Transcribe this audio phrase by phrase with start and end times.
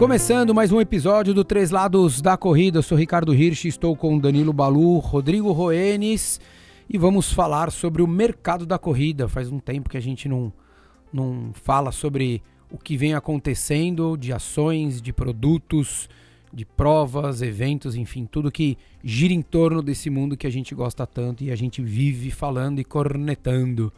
[0.00, 4.18] Começando mais um episódio do Três Lados da Corrida, eu sou Ricardo Hirsch, estou com
[4.18, 6.40] Danilo Balu, Rodrigo Roenes
[6.88, 9.28] e vamos falar sobre o mercado da corrida.
[9.28, 10.50] Faz um tempo que a gente não,
[11.12, 16.08] não fala sobre o que vem acontecendo de ações, de produtos,
[16.50, 21.06] de provas, eventos, enfim, tudo que gira em torno desse mundo que a gente gosta
[21.06, 23.92] tanto e a gente vive falando e cornetando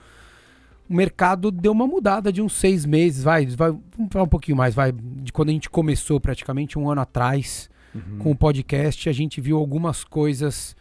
[0.89, 4.57] o mercado deu uma mudada de uns seis meses, vai, vai vamos falar um pouquinho
[4.57, 8.19] mais, vai, de quando a gente começou praticamente um ano atrás uhum.
[8.19, 10.77] com o podcast, a gente viu algumas coisas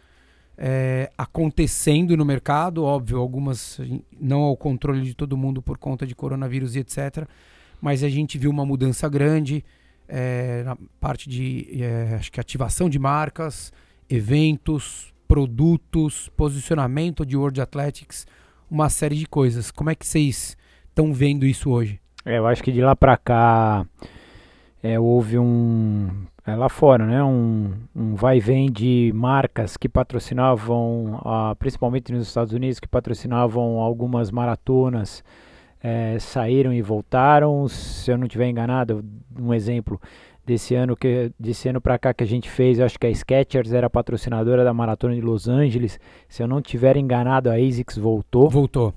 [0.57, 3.79] é, acontecendo no mercado, óbvio, algumas
[4.19, 7.27] não ao controle de todo mundo por conta de coronavírus e etc.
[7.81, 9.65] Mas a gente viu uma mudança grande
[10.07, 13.71] é, na parte de é, acho que ativação de marcas,
[14.09, 18.27] eventos, produtos, posicionamento de World Athletics
[18.71, 19.69] uma série de coisas.
[19.69, 20.55] Como é que vocês
[20.87, 21.99] estão vendo isso hoje?
[22.25, 23.85] É, eu acho que de lá para cá
[24.81, 26.07] é, houve um
[26.45, 32.27] é, lá fora, né, um, um vai vem de marcas que patrocinavam, uh, principalmente nos
[32.27, 35.23] Estados Unidos, que patrocinavam algumas maratonas,
[35.83, 37.67] é, saíram e voltaram.
[37.67, 39.03] Se eu não estiver enganado,
[39.37, 39.99] um exemplo
[40.45, 43.73] desse ano que desse ano para cá que a gente fez, acho que a Skechers
[43.73, 45.99] era patrocinadora da maratona de Los Angeles.
[46.27, 48.49] Se eu não tiver enganado, a ASICS voltou.
[48.49, 48.93] Voltou.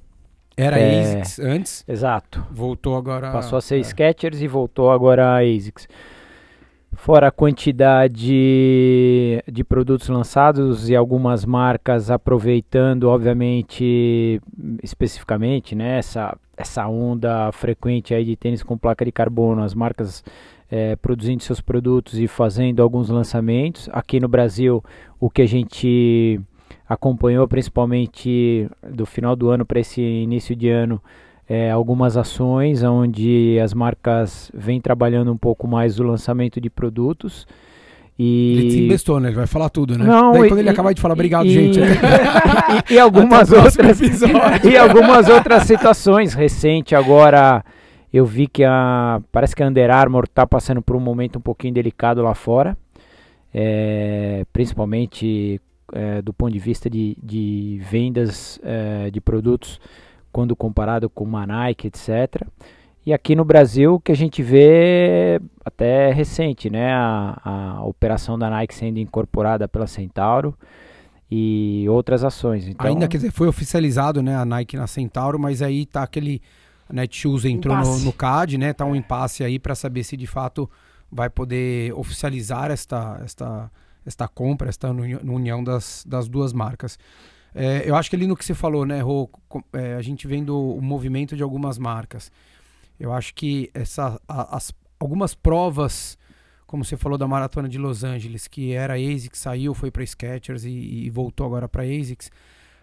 [0.56, 1.84] Era é, a ASICS antes?
[1.86, 2.44] Exato.
[2.50, 3.32] Voltou agora.
[3.32, 3.82] Passou a ser é.
[3.82, 5.88] Skechers e voltou agora a ASICS.
[6.96, 14.40] Fora a quantidade de produtos lançados e algumas marcas aproveitando, obviamente,
[14.80, 20.22] especificamente, né, essa, essa onda frequente aí de tênis com placa de carbono, as marcas
[20.74, 23.88] é, produzindo seus produtos e fazendo alguns lançamentos.
[23.92, 24.82] Aqui no Brasil,
[25.20, 26.40] o que a gente
[26.88, 31.00] acompanhou principalmente do final do ano para esse início de ano,
[31.48, 37.46] é, algumas ações onde as marcas vêm trabalhando um pouco mais o lançamento de produtos.
[38.18, 38.56] E...
[38.56, 39.28] Ele desinvestou, né?
[39.28, 40.04] Ele vai falar tudo, né?
[40.04, 41.78] Não, Daí e, quando ele acabar de falar, obrigado, e, gente.
[41.78, 44.00] e, e, algumas outras
[44.68, 47.64] e algumas outras situações recentes agora
[48.16, 51.42] eu vi que a parece que a Under Armour está passando por um momento um
[51.42, 52.78] pouquinho delicado lá fora,
[53.52, 55.60] é, principalmente
[55.92, 59.80] é, do ponto de vista de, de vendas é, de produtos
[60.30, 62.46] quando comparado com uma Nike, etc.
[63.04, 68.48] E aqui no Brasil que a gente vê até recente, né, a, a operação da
[68.48, 70.56] Nike sendo incorporada pela Centauro
[71.28, 72.68] e outras ações.
[72.68, 76.40] Então, Ainda quer dizer, foi oficializado, né, a Nike na Centauro, mas aí tá aquele
[76.88, 78.72] a Netshoes entrou no, no, CAD, né?
[78.72, 78.98] Tá um é.
[78.98, 80.70] impasse aí para saber se de fato
[81.10, 83.70] vai poder oficializar esta, esta,
[84.04, 86.98] esta compra, esta união das, das duas marcas.
[87.54, 89.30] É, eu acho que ali no que você falou, né, Rô,
[89.72, 92.32] é, a gente vendo o movimento de algumas marcas.
[92.98, 96.18] Eu acho que essa, a, as, algumas provas,
[96.66, 100.64] como você falou da maratona de Los Angeles, que era ASICS, saiu, foi para Skechers
[100.64, 102.30] e, e voltou agora para ASICS,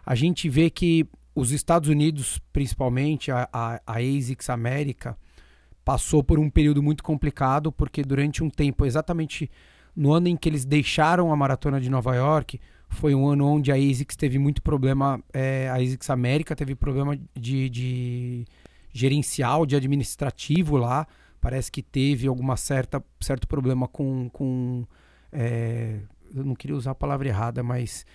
[0.05, 5.17] a gente vê que os Estados Unidos, principalmente a, a, a ASICS América,
[5.83, 9.49] passou por um período muito complicado, porque durante um tempo, exatamente
[9.95, 12.59] no ano em que eles deixaram a maratona de Nova York,
[12.89, 17.17] foi um ano onde a ASICS teve muito problema, é, a ASICS América teve problema
[17.33, 18.45] de, de
[18.91, 21.07] gerencial, de administrativo lá.
[21.39, 24.85] Parece que teve alguma certa certo problema com, com
[25.31, 25.99] é,
[26.35, 28.05] eu não queria usar a palavra errada, mas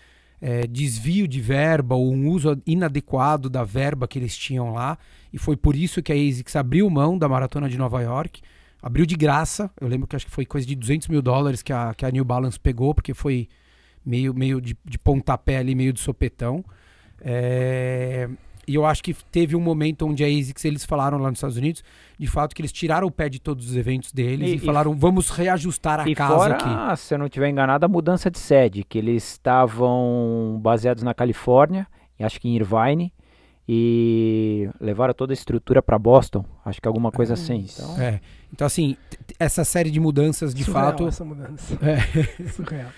[0.40, 4.98] é, desvio de verba ou um uso inadequado da verba que eles tinham lá.
[5.32, 8.40] E foi por isso que a ASICS abriu mão da maratona de Nova York.
[8.82, 9.70] Abriu de graça.
[9.80, 12.10] Eu lembro que acho que foi coisa de 200 mil dólares que a, que a
[12.10, 13.48] New Balance pegou, porque foi
[14.04, 16.64] meio, meio de, de pontapé ali, meio de sopetão.
[17.20, 18.28] É,
[18.66, 21.56] e eu acho que teve um momento onde a ASICS, eles falaram lá nos Estados
[21.56, 21.84] Unidos,
[22.18, 24.94] de fato, que eles tiraram o pé de todos os eventos deles e, e falaram,
[24.94, 27.00] vamos reajustar a e casa fora, aqui.
[27.00, 31.86] se eu não estiver enganado, a mudança de sede, que eles estavam baseados na Califórnia,
[32.18, 33.12] acho que em Irvine,
[33.68, 37.66] e levaram toda a estrutura para Boston, acho que alguma coisa ah, assim.
[37.72, 38.00] Então...
[38.00, 38.20] É.
[38.52, 38.96] então, assim,
[39.38, 41.08] essa série de mudanças, de Surreal fato...
[41.08, 41.78] essa mudança.
[41.82, 42.46] É.
[42.50, 42.90] Surreal.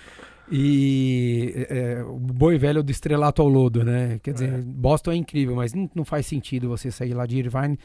[0.50, 4.18] E é, o boi velho do estrelato ao lodo, né?
[4.22, 4.62] Quer dizer, é.
[4.62, 7.78] Boston é incrível, mas não, não faz sentido você sair lá de Irvine.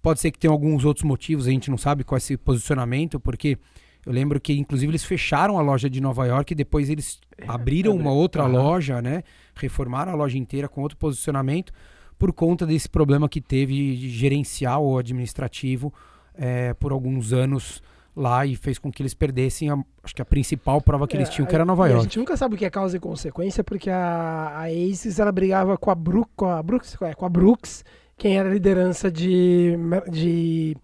[0.00, 3.20] Pode ser que tenha alguns outros motivos, a gente não sabe qual é esse posicionamento,
[3.20, 3.56] porque
[4.04, 7.44] eu lembro que, inclusive, eles fecharam a loja de Nova York e depois eles é,
[7.46, 8.52] abriram uma outra uhum.
[8.52, 9.22] loja, né?
[9.54, 11.72] Reformaram a loja inteira com outro posicionamento
[12.18, 15.92] por conta desse problema que teve de gerencial ou administrativo
[16.34, 17.80] é, por alguns anos
[18.14, 21.20] lá e fez com que eles perdessem a, acho que a principal prova que é,
[21.20, 22.00] eles tinham, que era Nova York.
[22.00, 25.32] A gente nunca sabe o que é causa e consequência, porque a, a Aces ela
[25.32, 25.96] brigava com a,
[26.36, 27.84] com a Brooks, é, com a Brooks,
[28.16, 29.76] quem era a liderança de,
[30.10, 30.76] de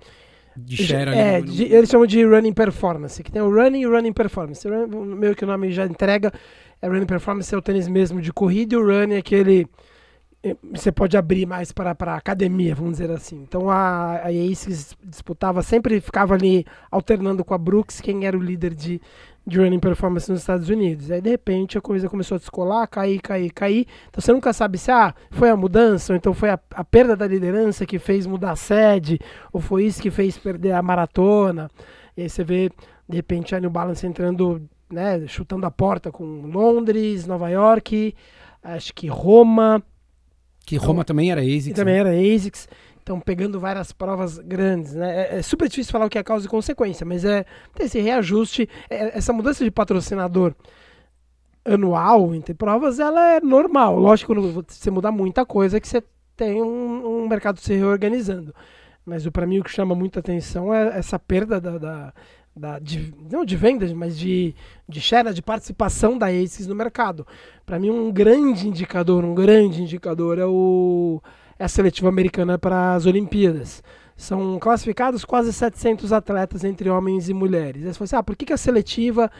[0.57, 3.91] de share É, de, eles chamam de running performance, que tem o running e o
[3.93, 4.67] running performance.
[4.67, 6.33] O meio que o nome já entrega,
[6.83, 9.69] é running performance é o tênis mesmo de corrida e o running é aquele
[10.73, 13.43] você pode abrir mais para a academia, vamos dizer assim.
[13.43, 18.41] Então a, a Ace disputava, sempre ficava ali alternando com a Brooks, quem era o
[18.41, 19.01] líder de,
[19.45, 21.11] de running performance nos Estados Unidos.
[21.11, 23.87] Aí de repente a coisa começou a descolar, cair, cair, cair.
[24.09, 27.17] Então você nunca sabe se ah, foi a mudança, ou então foi a, a perda
[27.17, 29.19] da liderança que fez mudar a sede,
[29.53, 31.69] ou foi isso que fez perder a maratona.
[32.17, 32.71] E aí você vê,
[33.09, 38.15] de repente, a New Balance entrando, né, chutando a porta com Londres, Nova York,
[38.63, 39.83] acho que Roma.
[40.69, 41.73] Que Roma então, também era ASICS.
[41.73, 42.01] Também né?
[42.01, 42.69] era ASICS.
[43.03, 45.23] Então, pegando várias provas grandes, né?
[45.23, 47.99] É, é, super difícil falar o que é causa e consequência, mas é tem esse
[47.99, 50.55] reajuste, é, essa mudança de patrocinador
[51.65, 53.99] anual entre provas, ela é normal.
[53.99, 56.03] Lógico, quando você mudar muita coisa, que você
[56.37, 58.55] tem um, um mercado se reorganizando.
[59.07, 62.15] Mas para mim o que chama muita atenção é essa perda da, da,
[62.59, 64.55] da de, não de vendas, mas de,
[64.89, 67.27] de share, de participação da ASICS no mercado.
[67.65, 71.23] Para mim um grande indicador, um grande indicador é o
[71.59, 73.83] é a seletiva americana para as Olimpíadas.
[74.17, 77.85] São classificados quase 700 atletas entre homens e mulheres.
[77.85, 79.31] Aí você fala assim, ah, por que, que a seletiva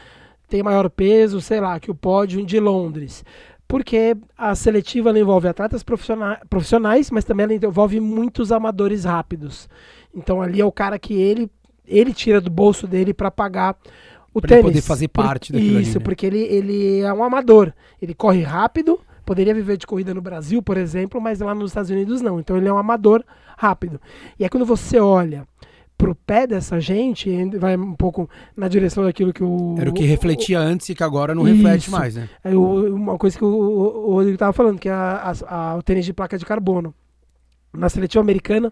[0.47, 3.23] tem maior peso, sei lá, que o pódio de Londres?
[3.67, 9.69] Porque a seletiva envolve atletas profissionais, mas também ela envolve muitos amadores rápidos.
[10.13, 11.49] Então ali é o cara que ele,
[11.89, 13.75] ele tira do bolso dele para pagar
[14.33, 14.63] o pra tênis.
[14.63, 16.03] poder fazer parte daquilo Isso, ali, né?
[16.03, 17.73] porque ele, ele é um amador.
[18.01, 21.89] Ele corre rápido, poderia viver de corrida no Brasil, por exemplo, mas lá nos Estados
[21.89, 22.39] Unidos não.
[22.39, 23.23] Então ele é um amador
[23.57, 23.99] rápido.
[24.37, 25.47] E aí quando você olha
[25.97, 29.75] pro pé dessa gente, vai um pouco na direção daquilo que o.
[29.77, 31.57] Era o que refletia o, antes e que agora não isso.
[31.57, 32.29] reflete mais, né?
[32.41, 35.75] É o, uma coisa que o, o Rodrigo estava falando, que é a, a, a,
[35.75, 36.93] o tênis de placa de carbono.
[37.73, 38.71] Na seletiva americana,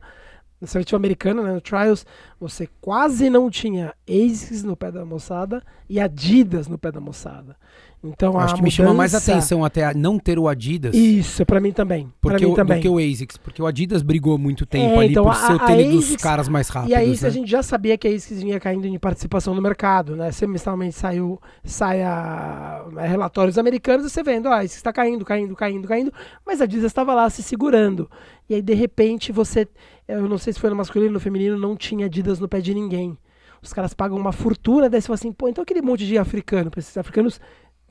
[0.60, 2.06] na seletiva americana, né, no Trials,
[2.40, 7.56] você quase não tinha ASICS no pé da moçada e Adidas no pé da moçada.
[8.04, 8.64] Então, Acho que mudança...
[8.64, 10.96] me chama mais atenção até não ter o Adidas.
[10.96, 12.12] Isso, para mim também.
[12.22, 12.78] Porque mim o, também.
[12.78, 13.38] Do que o ASICS.
[13.38, 16.08] Porque o Adidas brigou muito tempo é, ali então, por a, ser o tênis ASICS,
[16.10, 16.92] dos caras mais rápidos.
[16.92, 17.28] E aí né?
[17.28, 20.16] a gente já sabia que a ASICS vinha caindo em participação no mercado.
[20.16, 20.32] Né?
[20.32, 25.56] Semestralmente saiu, sai a, né, relatórios americanos e você vendo, ah, ASICS está caindo, caindo,
[25.56, 26.14] caindo, caindo.
[26.46, 28.10] Mas a Adidas estava lá se segurando.
[28.48, 29.68] E aí, de repente, você...
[30.08, 32.62] Eu não sei se foi no masculino ou no feminino, não tinha Adidas no pé
[32.62, 33.18] de ninguém.
[33.62, 36.72] Os caras pagam uma fortuna, daí você fala assim, pô, então aquele monte de africano,
[36.78, 37.42] esses africanos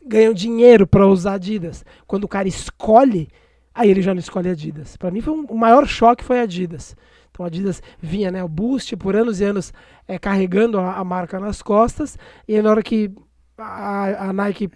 [0.07, 1.85] ganham dinheiro para usar Adidas.
[2.07, 3.29] Quando o cara escolhe,
[3.75, 4.97] aí ele já não escolhe Adidas.
[4.97, 6.97] Para mim foi um, o maior choque foi Adidas.
[7.31, 9.73] Então a Adidas vinha, né, o Boost por anos e anos
[10.09, 12.17] é, carregando a, a, marca nas costas
[12.49, 13.11] e aí, na hora que
[13.59, 14.71] a, a, Nike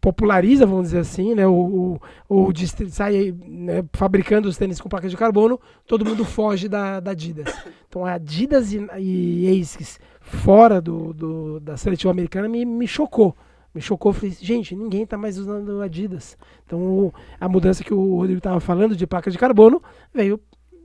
[0.00, 2.52] populariza, vamos dizer assim, né, o, o, o
[2.88, 7.54] sai né, fabricando os tênis com placa de carbono, todo mundo foge da, da Adidas.
[7.88, 13.36] Então a Adidas e, e ASICS fora do, do, da seletiva americana me, me chocou
[13.74, 14.12] me chocou.
[14.12, 16.36] Falei, gente, ninguém está mais usando Adidas.
[16.66, 19.82] Então, a mudança que o Rodrigo estava falando de placa de carbono
[20.12, 20.40] veio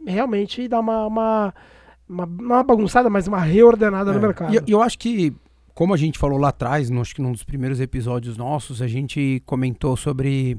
[0.06, 1.54] realmente dar uma, uma,
[2.08, 4.14] uma, uma bagunçada, mas uma reordenada é.
[4.14, 4.54] no mercado.
[4.54, 5.34] E eu acho que,
[5.74, 8.88] como a gente falou lá atrás, no, acho que num dos primeiros episódios nossos, a
[8.88, 10.58] gente comentou sobre.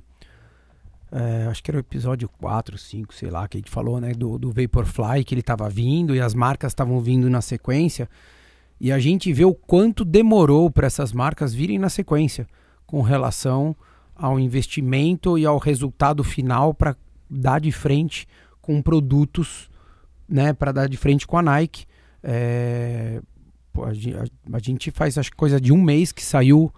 [1.13, 4.13] É, acho que era o episódio 4, 5, sei lá, que a gente falou, né,
[4.13, 8.09] do, do Vaporfly, que ele estava vindo e as marcas estavam vindo na sequência.
[8.81, 12.47] E a gente vê o quanto demorou para essas marcas virem na sequência
[12.87, 13.75] com relação
[14.15, 16.97] ao investimento e ao resultado final para
[17.29, 18.27] dar de frente
[18.61, 19.69] com produtos,
[20.29, 21.87] né, para dar de frente com a Nike.
[22.23, 23.21] É,
[24.53, 26.73] a, gente faz acho coisa de um mês que saiu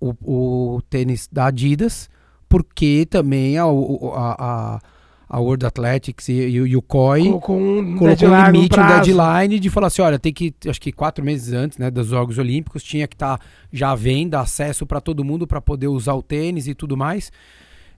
[0.00, 2.08] o, o tênis da Adidas,
[2.48, 4.80] porque também a, a, a
[5.32, 8.86] a World Athletics e, e, e o COI com um colocou um limite, um, um
[8.86, 12.36] deadline de falar assim, olha, tem que, acho que quatro meses antes né, dos Jogos
[12.36, 16.12] Olímpicos, tinha que estar tá já à venda, acesso para todo mundo para poder usar
[16.12, 17.32] o tênis e tudo mais.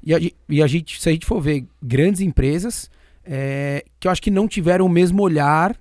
[0.01, 2.89] E a, e a, gente, se a gente for ver grandes empresas,
[3.25, 5.77] é, que eu acho que não tiveram o mesmo olhar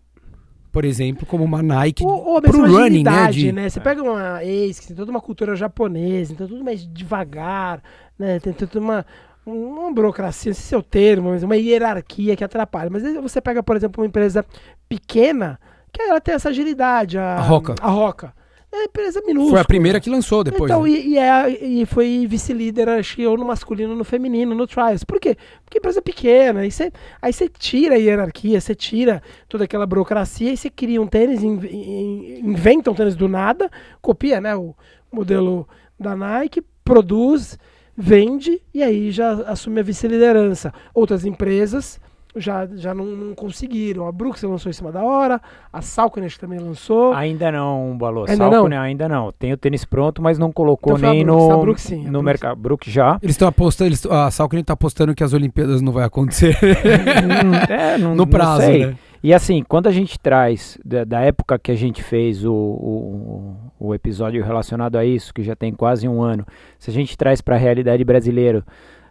[0.72, 3.52] por exemplo, como uma Nike ou, ou pro running, né, de...
[3.52, 3.70] né?
[3.70, 7.80] Você pega uma Ace, tem toda uma cultura japonesa, então tudo mais devagar,
[8.18, 8.40] né?
[8.40, 9.06] Tem toda uma
[9.46, 12.90] uma burocracia, não sei se é o termo, mas uma hierarquia que atrapalha.
[12.90, 14.46] Mas você pega, por exemplo, uma empresa
[14.88, 15.60] pequena,
[15.92, 17.18] que ela tem essa agilidade.
[17.18, 17.76] A, a Roca.
[17.82, 18.34] A Roca.
[18.76, 19.52] É empresa minúscula.
[19.52, 20.64] Foi a primeira que lançou depois.
[20.64, 20.90] Então, né?
[20.90, 24.66] e, e, é, e foi vice-líder, acho que ou no masculino ou no feminino, no
[24.66, 25.04] Trials.
[25.04, 25.38] Por quê?
[25.64, 26.62] Porque empresa pequena.
[26.62, 31.00] Aí você, aí você tira a hierarquia, você tira toda aquela burocracia e você cria
[31.00, 33.70] um tênis, in, in, inventa um tênis do nada,
[34.02, 34.74] copia né, o
[35.12, 35.68] modelo
[36.00, 37.60] da Nike, produz
[37.96, 40.74] vende e aí já assume a vice-liderança.
[40.94, 42.00] Outras empresas
[42.36, 44.08] já, já não, não, conseguiram.
[44.08, 45.40] A Brooks lançou em cima da hora,
[45.72, 47.14] a Salcone também lançou.
[47.14, 48.22] Ainda não, Balô.
[48.22, 48.82] Ainda Salcone não?
[48.82, 49.32] ainda não.
[49.32, 52.56] Tem o tênis pronto, mas não colocou então nem Brooks, no, Brooks, sim, no mercado.
[52.58, 53.20] Brooks já.
[53.22, 56.58] Eles estão apostando, eles, a Salcone está apostando que as Olimpíadas não vai acontecer.
[57.70, 58.96] é, não, no prazo, né?
[59.22, 63.56] E assim, quando a gente traz da, da época que a gente fez o, o,
[63.88, 66.46] o, episódio relacionado a isso, que já tem quase um ano,
[66.80, 68.64] se a gente traz para a realidade brasileiro,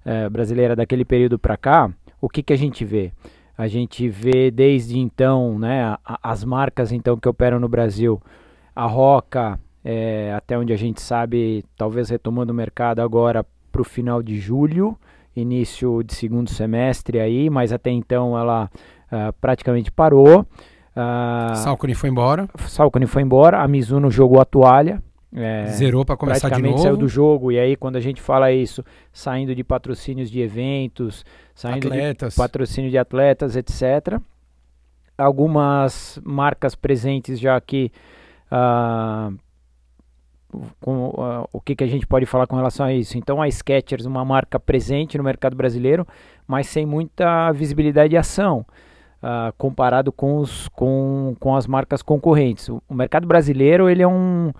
[0.05, 3.12] é, brasileira daquele período para cá, o que, que a gente vê?
[3.57, 8.21] A gente vê desde então, né, a, as marcas então que operam no Brasil,
[8.75, 13.85] a Roca, é, até onde a gente sabe, talvez retomando o mercado agora para o
[13.85, 14.97] final de julho,
[15.35, 18.71] início de segundo semestre aí, mas até então ela
[19.07, 20.47] uh, praticamente parou.
[20.96, 22.49] Uh, Salcone foi embora.
[22.66, 25.02] Salcone foi embora, a Mizuno jogou a toalha.
[25.34, 26.76] É, Zerou para começar de novo.
[26.78, 31.25] saiu do jogo e aí quando a gente fala isso, saindo de patrocínios de eventos,
[31.54, 32.34] saindo atletas.
[32.34, 34.20] de patrocínio de atletas, etc.
[35.16, 37.90] Algumas marcas presentes já aqui
[38.49, 39.34] uh,
[40.80, 43.16] com, uh, o que, que a gente pode falar com relação a isso?
[43.16, 46.06] Então a Skechers, uma marca presente no mercado brasileiro,
[46.46, 48.66] mas sem muita visibilidade e ação.
[49.23, 52.69] Uh, comparado com, os, com, com as marcas concorrentes.
[52.69, 54.52] O, o, mercado brasileiro ele é um,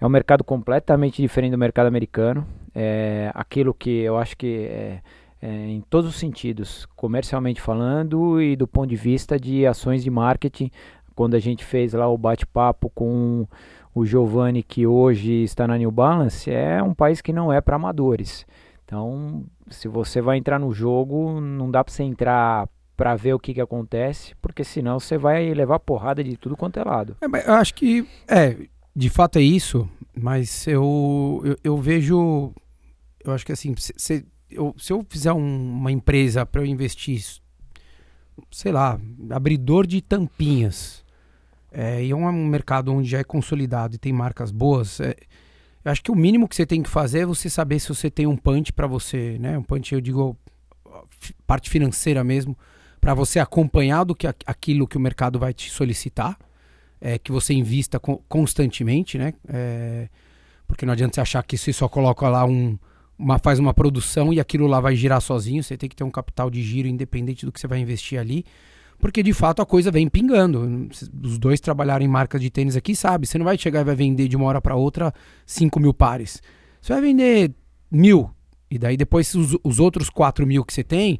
[0.00, 2.44] é um mercado completamente diferente do mercado americano.
[2.74, 5.00] É aquilo que eu acho que é,
[5.40, 10.10] é, em todos os sentidos, comercialmente falando e do ponto de vista de ações de
[10.10, 10.70] marketing.
[11.14, 13.46] Quando a gente fez lá o bate-papo com
[13.94, 17.76] o Giovanni, que hoje está na New Balance, é um país que não é para
[17.76, 18.46] amadores.
[18.84, 23.38] Então, se você vai entrar no jogo, não dá para você entrar para ver o
[23.38, 27.16] que, que acontece, porque senão você vai levar porrada de tudo quanto é lado.
[27.20, 28.56] É, eu acho que, é,
[28.94, 32.52] de fato é isso, mas eu, eu, eu vejo,
[33.24, 37.24] eu acho que assim, se, eu, se eu fizer um, uma empresa para eu investir,
[38.50, 39.00] sei lá,
[39.30, 41.04] abridor de tampinhas,
[41.70, 45.14] é, e é um mercado onde já é consolidado e tem marcas boas, é,
[45.84, 48.10] eu acho que o mínimo que você tem que fazer é você saber se você
[48.10, 49.56] tem um punch para você, né?
[49.56, 50.36] Um punch, eu digo,
[51.46, 52.58] parte financeira mesmo,
[53.08, 56.36] para você acompanhar do que aquilo que o mercado vai te solicitar,
[57.00, 59.32] é, que você invista co constantemente, né?
[59.48, 60.10] É,
[60.66, 62.78] porque não adianta você achar que você só coloca lá um,
[63.18, 65.62] uma, faz uma produção e aquilo lá vai girar sozinho.
[65.62, 68.44] Você tem que ter um capital de giro independente do que você vai investir ali
[68.98, 70.90] porque de fato a coisa vem pingando.
[71.22, 73.26] Os dois trabalharam em marcas de tênis aqui, sabe?
[73.26, 75.14] Você não vai chegar e vai vender de uma hora para outra
[75.46, 76.42] 5 mil pares.
[76.78, 77.54] Você vai vender
[77.90, 78.28] mil.
[78.70, 81.18] E daí depois os, os outros 4 mil que você tem,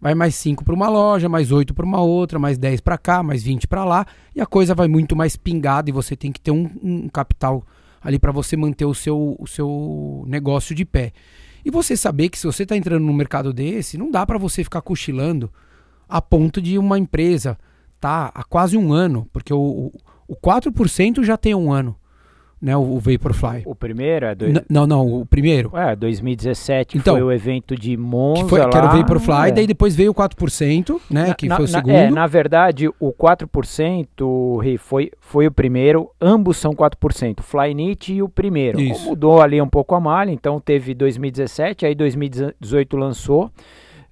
[0.00, 3.22] vai mais 5 para uma loja, mais 8 para uma outra, mais 10 para cá,
[3.22, 4.06] mais 20 para lá.
[4.34, 7.64] E a coisa vai muito mais pingada e você tem que ter um, um capital
[8.00, 11.12] ali para você manter o seu, o seu negócio de pé.
[11.64, 14.62] E você saber que se você está entrando num mercado desse, não dá para você
[14.62, 15.52] ficar cochilando
[16.08, 17.58] a ponto de uma empresa
[18.00, 19.92] tá há quase um ano, porque o,
[20.26, 21.96] o 4% já tem um ano
[22.60, 23.62] né, o, Vaporfly.
[23.64, 24.34] O primeiro é...
[24.34, 24.52] Dois...
[24.68, 25.70] Não, não, o primeiro.
[25.76, 29.48] É, 2017 então, foi o evento de Monza que, foi, lá, que era o Vaporfly,
[29.48, 29.52] é.
[29.52, 31.92] daí depois veio o 4%, né, na, que foi o segundo.
[31.92, 38.22] é, na verdade, o 4% foi, foi o primeiro, ambos são 4%, o Flyknit e
[38.22, 38.80] o primeiro.
[38.80, 39.04] Isso.
[39.04, 43.50] Mudou ali um pouco a malha, então teve 2017, aí 2018 lançou,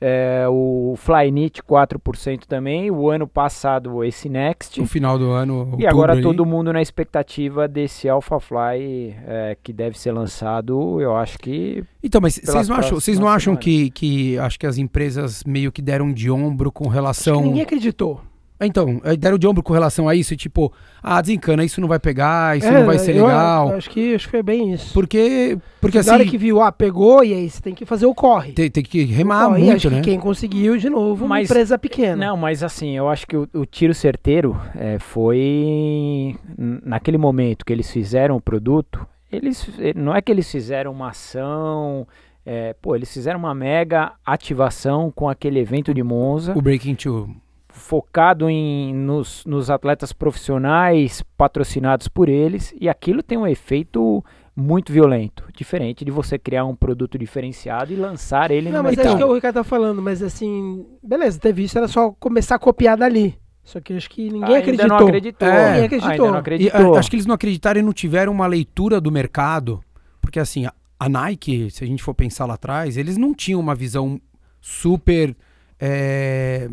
[0.01, 4.79] é, o Flyknit 4% também, o ano passado esse Next.
[4.81, 5.77] No final do ano.
[5.79, 6.23] E agora ali.
[6.23, 11.83] todo mundo na expectativa desse AlphaFly é, que deve ser lançado, eu acho que.
[12.03, 15.73] Então, mas vocês não acham, vocês não acham que, que acho que as empresas meio
[15.73, 17.41] que deram de ombro com relação.
[17.41, 18.21] ninguém acreditou.
[18.59, 20.73] Então, deram de ombro com relação a isso, tipo,
[21.03, 23.71] ah, desencana, isso não vai pegar, isso é, não vai ser eu, legal.
[23.71, 24.95] Eu acho que, acho que foi bem isso.
[24.95, 26.09] Porque, porque assim...
[26.09, 28.53] Na hora que viu, ah, pegou, e aí você tem que fazer o corre.
[28.53, 30.01] Tem, tem que remar muito, acho né?
[30.01, 32.29] que quem conseguiu, de novo, mas, uma empresa pequena.
[32.29, 37.73] Não, mas assim, eu acho que o, o tiro certeiro é, foi naquele momento que
[37.73, 42.07] eles fizeram o produto, eles, não é que eles fizeram uma ação...
[42.49, 46.57] É, pô, eles fizeram uma mega ativação com aquele evento de Monza.
[46.57, 47.29] O Breaking Two
[47.77, 54.91] focado em, nos, nos atletas profissionais patrocinados por eles, e aquilo tem um efeito muito
[54.93, 59.09] violento, diferente de você criar um produto diferenciado e lançar ele Não, no mas mercado.
[59.09, 62.55] acho que é o Ricardo tá falando, mas assim, beleza, ter visto era só começar
[62.55, 63.39] a copiar dali.
[63.63, 64.89] Só que acho que ninguém Ainda acreditou.
[64.89, 65.49] Não acreditou.
[65.49, 66.11] É, ninguém acreditou.
[66.11, 66.95] Ainda não acreditou.
[66.95, 69.83] E, acho que eles não acreditaram e não tiveram uma leitura do mercado,
[70.21, 73.61] porque assim, a, a Nike, se a gente for pensar lá atrás, eles não tinham
[73.61, 74.19] uma visão
[74.61, 75.37] super
[75.79, 76.71] é,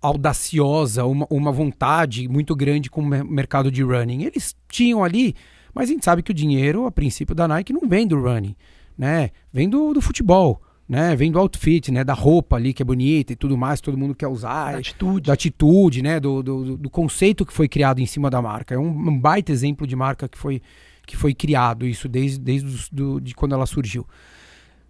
[0.00, 4.22] audaciosa, uma, uma vontade muito grande com o mercado de running.
[4.24, 5.34] Eles tinham ali,
[5.74, 8.56] mas a gente sabe que o dinheiro, a princípio da Nike, não vem do running,
[8.96, 9.30] né?
[9.52, 10.60] Vem do, do futebol.
[10.88, 11.14] né?
[11.14, 12.02] Vem do outfit, né?
[12.02, 14.72] Da roupa ali que é bonita e tudo mais, todo mundo quer usar.
[14.72, 15.26] Da atitude.
[15.26, 16.18] Da atitude, né?
[16.18, 18.74] Do, do, do, conceito que foi criado em cima da marca.
[18.74, 20.62] É um, um baita exemplo de marca que foi,
[21.06, 24.06] que foi criado isso desde, desde do, de quando ela surgiu.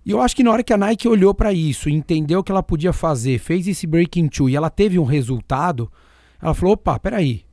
[0.05, 2.51] E eu acho que na hora que a Nike olhou para isso, entendeu o que
[2.51, 5.91] ela podia fazer, fez esse breaking two e ela teve um resultado,
[6.41, 7.45] ela falou: opa, peraí,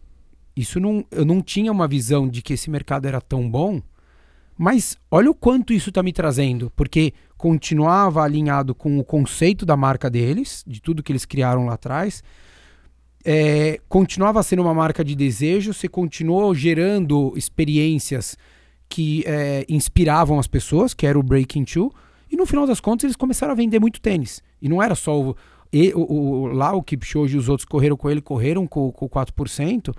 [0.56, 3.82] isso não, eu não tinha uma visão de que esse mercado era tão bom,
[4.58, 9.78] mas olha o quanto isso está me trazendo, porque continuava alinhado com o conceito da
[9.78, 12.24] marca deles, de tudo que eles criaram lá atrás.
[13.24, 18.38] É, continuava sendo uma marca de desejo, você continuou gerando experiências
[18.90, 21.94] que é, inspiravam as pessoas, que era o Breaking Two,
[22.32, 24.42] e no final das contas eles começaram a vender muito tênis.
[24.62, 25.36] E não era só o,
[25.72, 29.08] e, o, o lá o Kipchoge e os outros correram com ele, correram com, com
[29.08, 29.94] 4%,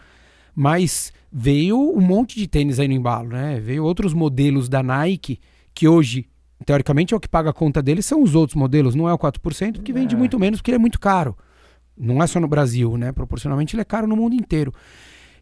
[0.54, 3.60] mas veio um monte de tênis aí no embalo, né?
[3.60, 5.38] Veio outros modelos da Nike
[5.74, 6.26] que hoje
[6.64, 9.18] teoricamente é o que paga a conta deles, são os outros modelos, não é o
[9.18, 10.18] 4%, porque vende é.
[10.18, 11.36] muito menos, porque ele é muito caro.
[11.96, 13.12] Não é só no Brasil, né?
[13.12, 14.72] Proporcionalmente ele é caro no mundo inteiro.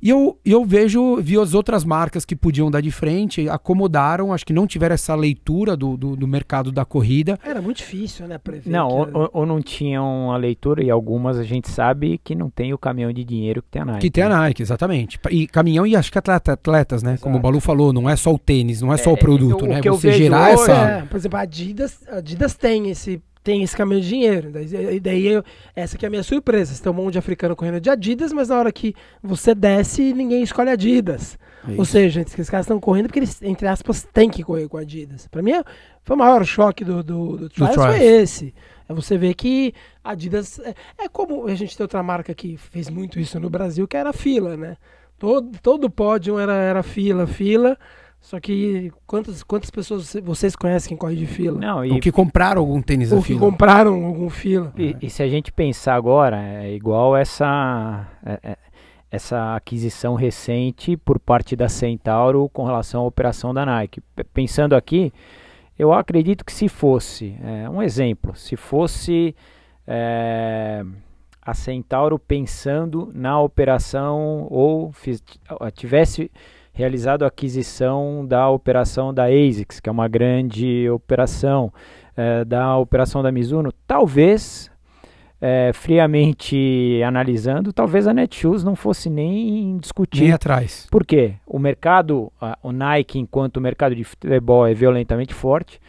[0.00, 4.44] E eu, eu vejo, vi as outras marcas que podiam dar de frente, acomodaram, acho
[4.44, 7.38] que não tiveram essa leitura do, do, do mercado da corrida.
[7.42, 8.38] Era muito difícil, né?
[8.38, 12.50] Prever não, ou, ou, não tinham a leitura, e algumas a gente sabe que não
[12.50, 14.00] tem o caminhão de dinheiro que tem a Nike.
[14.00, 14.36] Que tem a né?
[14.36, 15.18] Nike, exatamente.
[15.30, 17.12] E caminhão e acho que atleta, atletas, né?
[17.12, 17.22] Exato.
[17.22, 19.64] Como o Balu falou, não é só o tênis, não é, é só o produto,
[19.64, 19.80] o, né?
[19.82, 20.72] Você gerar essa.
[20.72, 24.50] É, por exemplo, a Adidas, a Adidas tem esse tem esse caminho de dinheiro.
[24.92, 25.44] E daí, eu,
[25.76, 26.74] essa que é a minha surpresa.
[26.74, 30.12] Você tem um monte de africano correndo de Adidas, mas na hora que você desce,
[30.12, 31.38] ninguém escolhe Adidas.
[31.78, 35.28] Ou seja, esses caras estão correndo porque eles, entre aspas, têm que correr com Adidas.
[35.28, 35.52] Para mim,
[36.02, 38.52] foi o maior choque do, do, do, Trials, do foi esse.
[38.88, 39.72] É você ver que
[40.02, 40.58] Adidas.
[40.58, 40.74] É,
[41.04, 44.10] é, como a gente tem outra marca que fez muito isso no Brasil, que era
[44.10, 44.76] a fila, né?
[45.20, 47.78] Todo, todo pódio era, era fila, fila.
[48.26, 51.60] Só que quantas, quantas pessoas vocês conhecem que corre de fila?
[51.60, 51.92] Não, e...
[51.92, 53.40] Ou que compraram algum tênis Ou da fila.
[53.40, 54.72] Ou que compraram algum fila.
[54.76, 58.56] E, e, se a gente pensar agora, é igual essa, é, é,
[59.12, 64.02] essa aquisição recente por parte da Centauro com relação à operação da Nike.
[64.34, 65.12] Pensando aqui,
[65.78, 69.36] eu acredito que se fosse, é, um exemplo, se fosse
[69.86, 70.84] é,
[71.40, 75.22] a Centauro pensando na operação ou fiz,
[75.74, 76.28] tivesse
[76.76, 81.72] realizado a aquisição da operação da ASICS, que é uma grande operação,
[82.14, 84.70] é, da operação da Mizuno, talvez,
[85.40, 90.24] é, friamente analisando, talvez a Netshoes não fosse nem discutir.
[90.24, 90.86] Nem atrás.
[90.90, 91.36] Por quê?
[91.46, 95.80] O mercado, a, o Nike, enquanto o mercado de futebol é violentamente forte,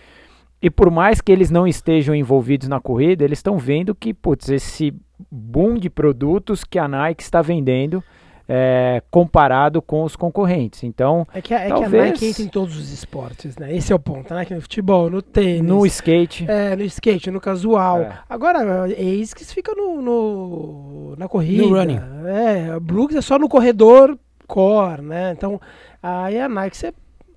[0.62, 4.48] e por mais que eles não estejam envolvidos na corrida, eles estão vendo que, putz,
[4.48, 4.94] esse
[5.30, 8.02] boom de produtos que a Nike está vendendo
[8.48, 10.84] é, comparado com os concorrentes.
[10.84, 11.92] Então, é que, a, é talvez...
[11.92, 13.76] que a Nike entra em todos os esportes, né?
[13.76, 14.32] Esse é o ponto.
[14.32, 18.02] A Nike no futebol, no tênis, no skate, é, no skate, no casual.
[18.02, 18.20] É.
[18.30, 22.00] Agora, a ASICS fica no, no, na corrida, no running.
[22.26, 25.34] É, a Brooks é só no corredor core, né?
[25.38, 25.60] Então,
[26.02, 26.94] aí a Nike você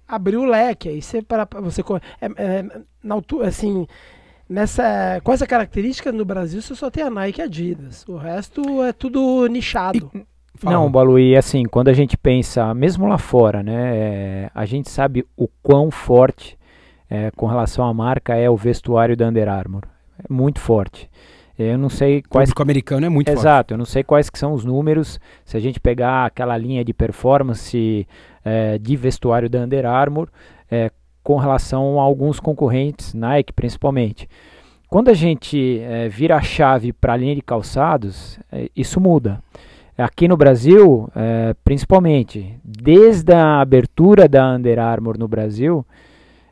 [0.06, 1.82] abriu o leque, aí você para você
[2.20, 2.64] é, é,
[3.02, 3.86] na altura, assim,
[4.48, 8.04] nessa com essa característica no Brasil você só tem a Nike e a Adidas.
[8.08, 10.10] O resto é tudo nichado.
[10.14, 10.76] E, Fala.
[10.76, 14.90] Não, Balu, e assim, quando a gente pensa, mesmo lá fora, né, é, a gente
[14.90, 16.58] sabe o quão forte
[17.08, 19.82] é, com relação à marca é o vestuário da Under Armour.
[20.18, 21.08] É muito forte.
[21.58, 22.48] Eu não sei quais.
[22.48, 23.48] O público americano é muito Exato, forte.
[23.48, 25.20] Exato, eu não sei quais que são os números.
[25.44, 28.06] Se a gente pegar aquela linha de performance
[28.44, 30.28] é, de vestuário da Under Armour
[30.70, 30.90] é,
[31.22, 34.28] com relação a alguns concorrentes, Nike principalmente.
[34.88, 39.40] Quando a gente é, vira a chave para a linha de calçados, é, isso muda.
[40.00, 45.84] Aqui no Brasil, é, principalmente, desde a abertura da Under Armour no Brasil,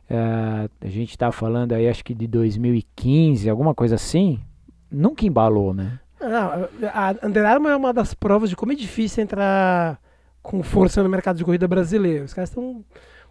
[0.09, 4.41] é, a gente está falando aí acho que de 2015, alguma coisa assim,
[4.91, 5.99] nunca embalou, né?
[6.21, 10.01] Não, a Under Armour é uma das provas de como é difícil entrar
[10.43, 12.25] com força no mercado de corrida brasileiro.
[12.25, 12.83] Os caras têm um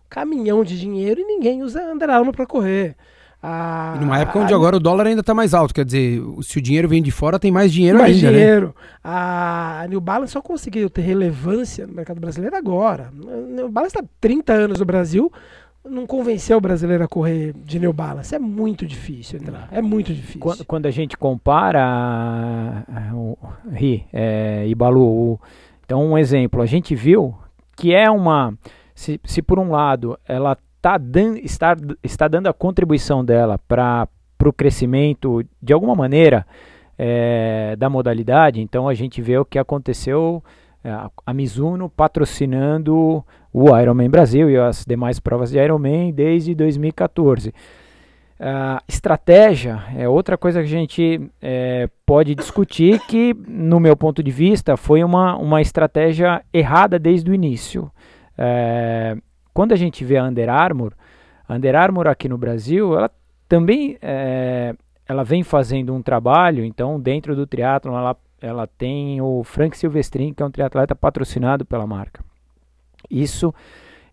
[0.10, 2.96] caminhão de dinheiro e ninguém usa Under Armour para correr.
[3.42, 6.22] A, e numa época onde a, agora o dólar ainda está mais alto, quer dizer,
[6.42, 8.26] se o dinheiro vem de fora, tem mais dinheiro mais ainda.
[8.26, 8.40] Mais né?
[8.40, 8.68] dinheiro.
[8.68, 8.74] Né?
[9.04, 13.12] A New Balance só conseguiu ter relevância no mercado brasileiro agora.
[13.12, 15.32] A New Balance está 30 anos no Brasil,
[15.86, 18.34] não convenceu o brasileiro a correr de New Balance.
[18.34, 19.70] É muito difícil entrar.
[19.72, 20.42] É muito difícil.
[20.42, 23.38] Quando, quando a gente compara o
[23.72, 25.40] Ri é, e Balu,
[25.86, 27.36] então um exemplo, a gente viu
[27.76, 28.54] que é uma.
[28.94, 34.08] Se, se por um lado ela tá dan está, está dando a contribuição dela para
[34.42, 36.48] o crescimento, de alguma maneira,
[36.98, 38.62] é, da modalidade.
[38.62, 40.42] Então a gente vê o que aconteceu,
[40.82, 40.90] é,
[41.26, 43.22] a Mizuno patrocinando
[43.52, 47.50] o Ironman Brasil e as demais provas de Ironman desde 2014.
[48.40, 54.22] Uh, estratégia é outra coisa que a gente é, pode discutir que, no meu ponto
[54.22, 57.92] de vista, foi uma, uma estratégia errada desde o início.
[58.38, 59.18] É,
[59.58, 60.94] quando a gente vê a Under Armour,
[61.50, 63.10] a Under Armour aqui no Brasil, ela
[63.50, 64.76] também é,
[65.08, 70.32] ela vem fazendo um trabalho, então dentro do triatlo ela, ela tem o Frank Silvestrin,
[70.32, 72.24] que é um triatleta patrocinado pela marca.
[73.10, 73.52] Isso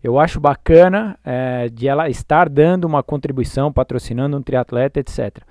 [0.03, 5.43] eu acho bacana é, de ela estar dando uma contribuição, patrocinando um triatleta, etc.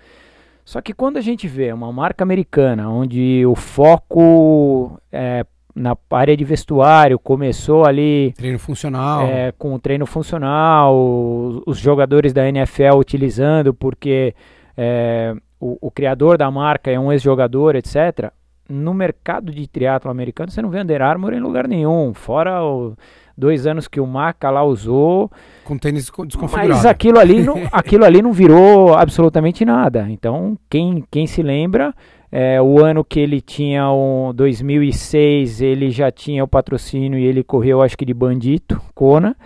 [0.65, 6.37] Só que quando a gente vê uma marca americana, onde o foco é, na área
[6.37, 8.33] de vestuário começou ali.
[8.37, 9.27] Treino funcional.
[9.27, 14.35] É, com o treino funcional, os, os, jogadores da NFL utilizando, porque
[14.77, 18.31] é, o, o, criador da marca é um ex-jogador, etc.
[18.69, 22.97] No mercado de triatlo americano, você não vê Under Armour em lugar nenhum, fora o
[23.37, 25.31] dois anos que o Maca lá usou.
[25.65, 26.69] Com tênis desconfigurado.
[26.69, 30.07] Mas aquilo ali não, aquilo ali não virou absolutamente nada.
[30.09, 31.93] Então, quem, quem se lembra,
[32.37, 37.45] é, o ano que ele tinha, o 2006, ele já tinha o patrocínio e ele
[37.45, 39.37] correu, acho que de Bandito, Kona.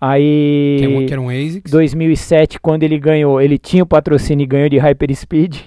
[0.00, 1.68] Aí, que era um ASICS.
[1.68, 5.64] 2007, quando ele ganhou, ele tinha o patrocínio e ganhou de Hyperspeed.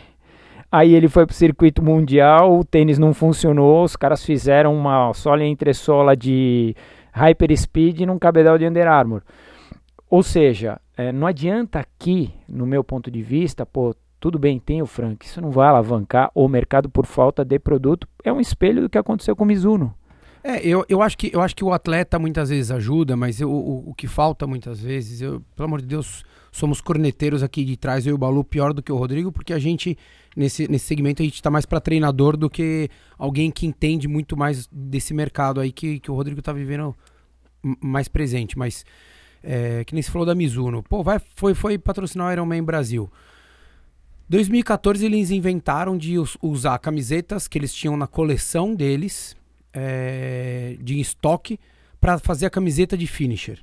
[0.71, 5.13] Aí ele foi para o circuito mundial, o tênis não funcionou, os caras fizeram uma
[5.13, 6.73] sola entre sola de
[7.11, 9.23] Hyperspeed num cabedal de Under Armour.
[10.09, 14.83] Ou seja, é, não adianta aqui, no meu ponto de vista, pô, tudo bem, tem
[14.83, 18.07] o Frank, isso não vai alavancar o mercado por falta de produto.
[18.23, 19.91] É um espelho do que aconteceu com o Mizuno.
[20.43, 23.51] É, eu, eu, acho que, eu acho que o atleta muitas vezes ajuda, mas eu,
[23.51, 27.75] o, o que falta muitas vezes, eu, pelo amor de Deus, somos corneteiros aqui de
[27.75, 29.97] trás, eu e o Balu, pior do que o Rodrigo, porque a gente,
[30.37, 34.37] nesse, nesse segmento, a gente está mais para treinador do que alguém que entende muito
[34.37, 36.95] mais desse mercado aí que, que o Rodrigo está vivendo
[37.81, 38.85] mais presente, mas
[39.41, 40.83] é, que nem se falou da Mizuno.
[40.83, 43.11] Pô, vai, foi, foi patrocinar o Ironman Brasil.
[44.31, 49.35] 2014 eles inventaram de usar camisetas que eles tinham na coleção deles,
[49.73, 51.59] é, de estoque,
[51.99, 53.59] para fazer a camiseta de finisher.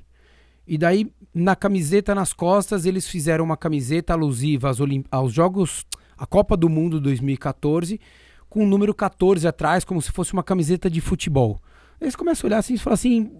[0.67, 4.77] E daí, na camiseta nas costas, eles fizeram uma camiseta alusiva aos,
[5.09, 7.99] aos Jogos, a Copa do Mundo 2014,
[8.47, 11.59] com o número 14 atrás, como se fosse uma camiseta de futebol.
[11.99, 13.31] Eles começam a olhar assim e falam assim: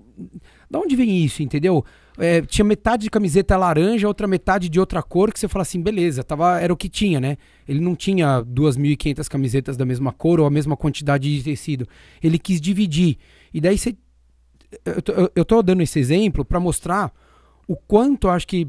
[0.69, 1.83] da onde vem isso, entendeu?
[2.17, 5.81] É, tinha metade de camiseta laranja, outra metade de outra cor, que você fala assim,
[5.81, 7.37] beleza, tava, era o que tinha, né?
[7.67, 11.87] Ele não tinha 2.500 camisetas da mesma cor ou a mesma quantidade de tecido.
[12.21, 13.17] Ele quis dividir.
[13.53, 13.95] E daí você.
[14.85, 17.11] Eu tô, eu tô dando esse exemplo para mostrar
[17.67, 18.67] o quanto acho que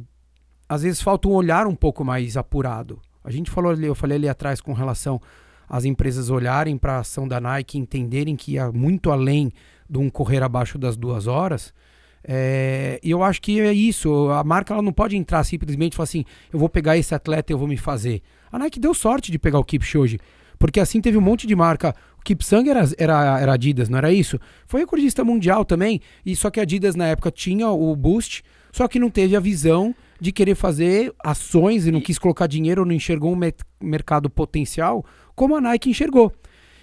[0.66, 3.00] às vezes falta um olhar um pouco mais apurado.
[3.22, 5.20] A gente falou ali, eu falei ali atrás com relação
[5.68, 9.52] às empresas olharem para a ação da Nike, entenderem que ia muito além
[9.90, 11.74] de um correr abaixo das duas horas.
[12.22, 14.30] É, e eu acho que é isso.
[14.30, 17.52] A marca ela não pode entrar simplesmente e falar assim: eu vou pegar esse atleta
[17.52, 18.22] e eu vou me fazer.
[18.52, 20.18] A Nike deu sorte de pegar o Kipchoge.
[20.58, 21.94] Porque assim teve um monte de marca.
[22.18, 24.38] O Kipsang era, era, era Adidas, não era isso?
[24.66, 26.02] Foi recordista mundial também.
[26.24, 29.40] E só que a Adidas na época tinha o Boost, só que não teve a
[29.40, 33.40] visão de querer fazer ações e não quis colocar dinheiro, não enxergou um
[33.80, 35.02] mercado potencial
[35.34, 36.30] como a Nike enxergou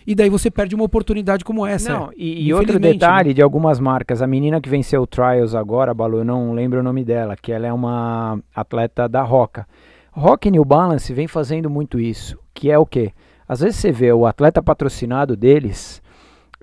[0.07, 1.91] e daí você perde uma oportunidade como essa.
[1.91, 3.33] Não, e, e outro detalhe né?
[3.33, 6.83] de algumas marcas, a menina que venceu o Trials agora, Balu, eu não lembro o
[6.83, 9.67] nome dela, que ela é uma atleta da Roca.
[10.13, 13.11] Rock New Balance vem fazendo muito isso, que é o quê?
[13.45, 16.01] Às vezes você vê o atleta patrocinado deles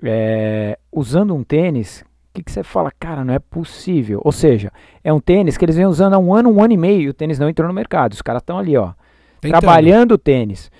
[0.03, 2.03] é, usando um tênis
[2.33, 4.21] que, que você fala, cara, não é possível.
[4.25, 4.71] Ou seja,
[5.03, 7.09] é um tênis que eles vêm usando há um ano, um ano e meio, e
[7.09, 8.13] o tênis não entrou no mercado.
[8.13, 8.91] Os caras estão ali, ó,
[9.39, 9.59] Tentando.
[9.59, 10.71] trabalhando o tênis.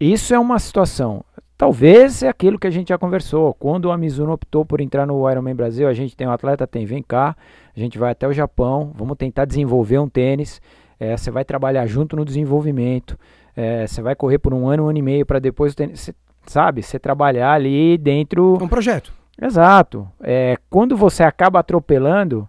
[0.00, 1.24] Isso é uma situação.
[1.64, 3.54] Talvez é aquilo que a gente já conversou.
[3.54, 6.84] Quando a Mizuno optou por entrar no Ironman Brasil, a gente tem um atleta, tem,
[6.84, 7.34] vem cá,
[7.74, 10.60] a gente vai até o Japão, vamos tentar desenvolver um tênis.
[11.00, 13.18] É, você vai trabalhar junto no desenvolvimento.
[13.56, 16.82] É, você vai correr por um ano, um ano e meio para depois, cê, sabe,
[16.82, 18.58] você trabalhar ali dentro.
[18.60, 19.14] É um projeto.
[19.40, 20.06] Exato.
[20.20, 22.46] É, quando você acaba atropelando,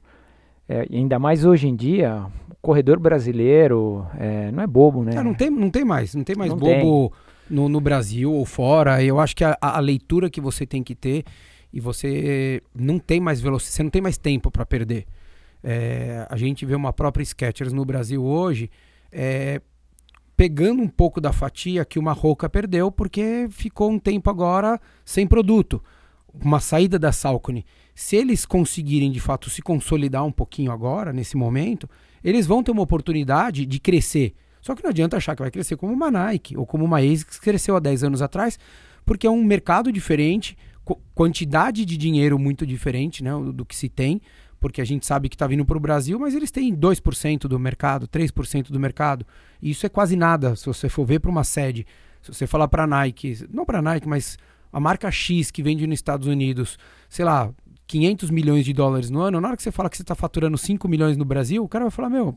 [0.67, 5.13] é, ainda mais hoje em dia, o corredor brasileiro é, não é bobo, né?
[5.15, 7.13] É, não, tem, não tem mais, não tem mais não bobo.
[7.13, 9.03] Tem no, no Brasil ou fora.
[9.03, 11.23] Eu acho que a, a leitura que você tem que ter
[11.71, 15.05] e você não tem mais velocidade, você não tem mais tempo para perder.
[15.63, 18.69] É, a gente vê uma própria Skechers no Brasil hoje
[19.11, 19.59] é,
[20.37, 25.25] pegando um pouco da fatia que uma Roca perdeu porque ficou um tempo agora sem
[25.25, 25.81] produto.
[26.33, 27.65] Uma saída da Salcone.
[27.93, 31.89] Se eles conseguirem de fato se consolidar um pouquinho agora, nesse momento,
[32.21, 34.33] eles vão ter uma oportunidade de crescer
[34.65, 37.37] só que não adianta achar que vai crescer como uma Nike ou como uma ASICS
[37.37, 38.57] que cresceu há 10 anos atrás,
[39.05, 40.57] porque é um mercado diferente,
[41.13, 44.19] quantidade de dinheiro muito diferente né, do, que se tem.
[44.59, 47.59] porque a gente sabe que está vindo para o Brasil, mas eles têm 2% do
[47.59, 49.23] mercado, 3% do mercado.
[49.61, 51.85] E isso é quase nada se você for ver para uma sede.
[52.23, 54.35] Se você falar para a Nike, não para a Nike, mas
[54.73, 57.53] a marca X que vende nos Estados Unidos, sei lá,
[57.85, 60.57] 500 milhões de dólares no ano, na hora que você fala que você está faturando
[60.57, 62.35] 5 milhões no Brasil, o cara vai falar: Meu,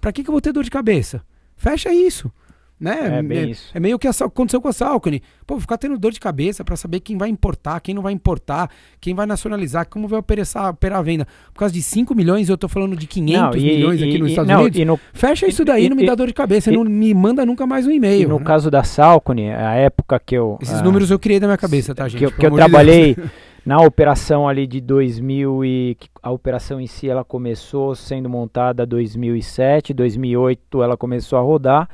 [0.00, 1.20] para que, que eu vou ter dor de cabeça?
[1.58, 2.32] Fecha isso.
[2.80, 3.18] Né?
[3.18, 3.70] É, bem é, isso.
[3.74, 5.20] é meio que aconteceu com a Salcone.
[5.44, 8.70] Pô, ficar tendo dor de cabeça para saber quem vai importar, quem não vai importar,
[9.00, 11.26] quem vai nacionalizar, como vai operar, operar a venda.
[11.52, 14.18] Por causa de 5 milhões, eu tô falando de 500 não, e, milhões aqui e,
[14.18, 14.86] nos Estados não, Unidos.
[14.86, 17.66] No, Fecha isso daí, e, não me dá dor de cabeça, não me manda nunca
[17.66, 18.28] mais um e-mail.
[18.28, 18.44] no né?
[18.44, 20.56] caso da Salcone, a época que eu...
[20.62, 22.24] Esses números eu criei da minha cabeça, tá, gente?
[22.26, 23.16] Que, que eu trabalhei...
[23.66, 29.92] Na operação ali de 2000 e a operação em si ela começou sendo montada 2007,
[29.92, 31.88] 2008 ela começou a rodar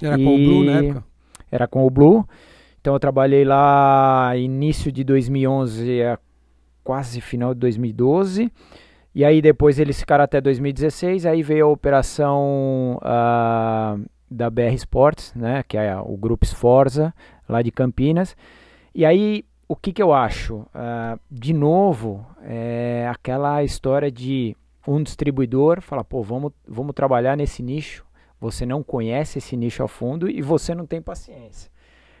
[0.00, 1.04] era com o Blue na época?
[1.50, 2.24] Era com o Blue.
[2.80, 6.18] Então eu trabalhei lá início de 2011 a
[6.84, 8.50] quase final de 2012.
[9.14, 11.26] E aí depois eles ficaram até 2016.
[11.26, 14.00] Aí veio a operação uh,
[14.30, 17.12] da BR Sports, né, que é o Grupo Sforza,
[17.48, 18.36] lá de Campinas.
[18.94, 20.56] E aí o que, que eu acho?
[20.56, 27.62] Uh, de novo, é aquela história de um distribuidor falar, pô, vamos, vamos trabalhar nesse
[27.62, 28.08] nicho
[28.40, 31.70] você não conhece esse nicho a fundo e você não tem paciência.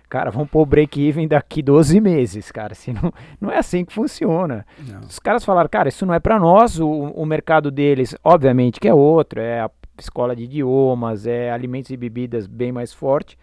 [0.08, 2.74] Cara, vamos pôr o break-even daqui 12 meses, cara.
[2.74, 4.66] Se não, não é assim que funciona.
[4.78, 5.00] Não.
[5.00, 6.80] Os caras falaram, cara, isso não é para nós.
[6.80, 9.38] O, o mercado deles, obviamente, que é outro.
[9.40, 13.38] É a escola de idiomas, é alimentos e bebidas bem mais forte.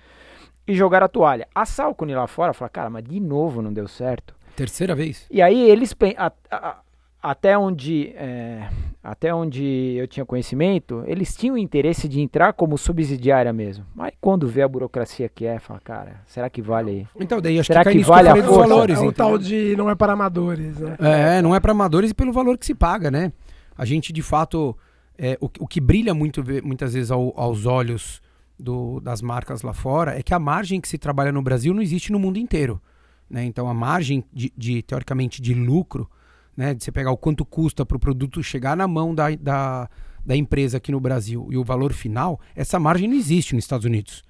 [0.67, 1.47] E jogar a toalha.
[1.53, 4.35] A Salcone lá fora fala, cara, mas de novo não deu certo.
[4.55, 5.25] Terceira vez.
[5.29, 5.95] E aí eles.
[6.17, 6.77] A, a,
[7.25, 8.69] até onde, é,
[9.03, 9.63] até onde
[9.97, 13.83] eu tinha conhecimento, eles tinham interesse de entrar como subsidiária mesmo.
[13.95, 17.07] Mas quando vê a burocracia que é, fala, cara, será que vale?
[17.19, 18.51] Então, daí acho será que, que vale a força?
[18.51, 20.95] valores, é o tal de não é para amadores, né?
[20.99, 23.33] É, não é para amadores e pelo valor que se paga, né?
[23.75, 24.77] A gente de fato,
[25.17, 28.21] é, o, o que brilha muito muitas vezes ao, aos olhos
[28.57, 31.81] do, das marcas lá fora é que a margem que se trabalha no Brasil não
[31.81, 32.81] existe no mundo inteiro.
[33.29, 33.45] Né?
[33.45, 36.09] Então a margem de, de teoricamente de lucro
[36.55, 36.73] né?
[36.73, 39.89] De você pegar o quanto custa para o produto chegar na mão da, da,
[40.25, 43.85] da empresa aqui no Brasil e o valor final, essa margem não existe nos Estados
[43.85, 44.23] Unidos.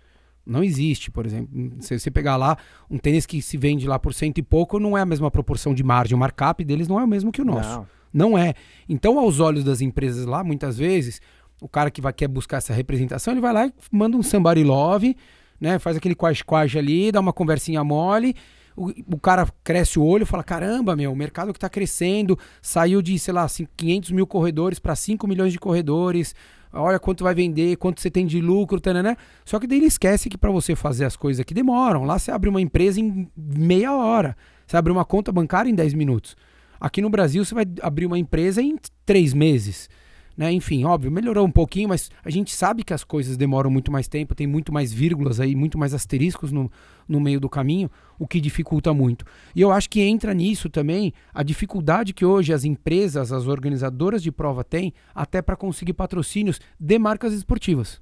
[0.45, 1.49] Não existe, por exemplo.
[1.79, 2.55] Se você pegar lá
[2.89, 5.73] um tênis que se vende lá por cento e pouco, não é a mesma proporção
[5.73, 6.15] de margem.
[6.15, 7.79] O markup deles não é o mesmo que o nosso.
[8.13, 8.53] Não, não é.
[8.88, 11.19] Então, aos olhos das empresas lá, muitas vezes,
[11.62, 14.63] o cara que vai, quer buscar essa representação, ele vai lá e manda um somebody
[14.63, 15.15] love,
[15.60, 15.80] né?
[15.80, 18.36] Faz aquele quase-quase ali, dá uma conversinha mole
[18.76, 22.38] o, o cara cresce o olho e fala: caramba, meu, o mercado que está crescendo
[22.62, 26.36] saiu de, sei lá, 500 mil corredores para 5 milhões de corredores.
[26.74, 29.15] Olha quanto vai vender, quanto você tem de lucro, né?
[29.46, 32.04] Só que daí ele esquece que para você fazer as coisas aqui demoram.
[32.04, 34.36] Lá você abre uma empresa em meia hora.
[34.68, 36.36] Você abre uma conta bancária em 10 minutos.
[36.78, 39.89] Aqui no Brasil você vai abrir uma empresa em 3 meses.
[40.38, 40.52] Né?
[40.52, 44.08] Enfim, óbvio, melhorou um pouquinho, mas a gente sabe que as coisas demoram muito mais
[44.08, 46.69] tempo, tem muito mais vírgulas aí, muito mais asteriscos no,
[47.08, 49.26] no meio do caminho, o que dificulta muito.
[49.56, 54.21] E eu acho que entra nisso também a dificuldade que hoje as empresas, as organizadoras
[54.21, 58.02] de prova têm até para conseguir patrocínios de marcas esportivas.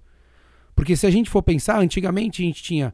[0.76, 2.94] Porque se a gente for pensar, antigamente a gente tinha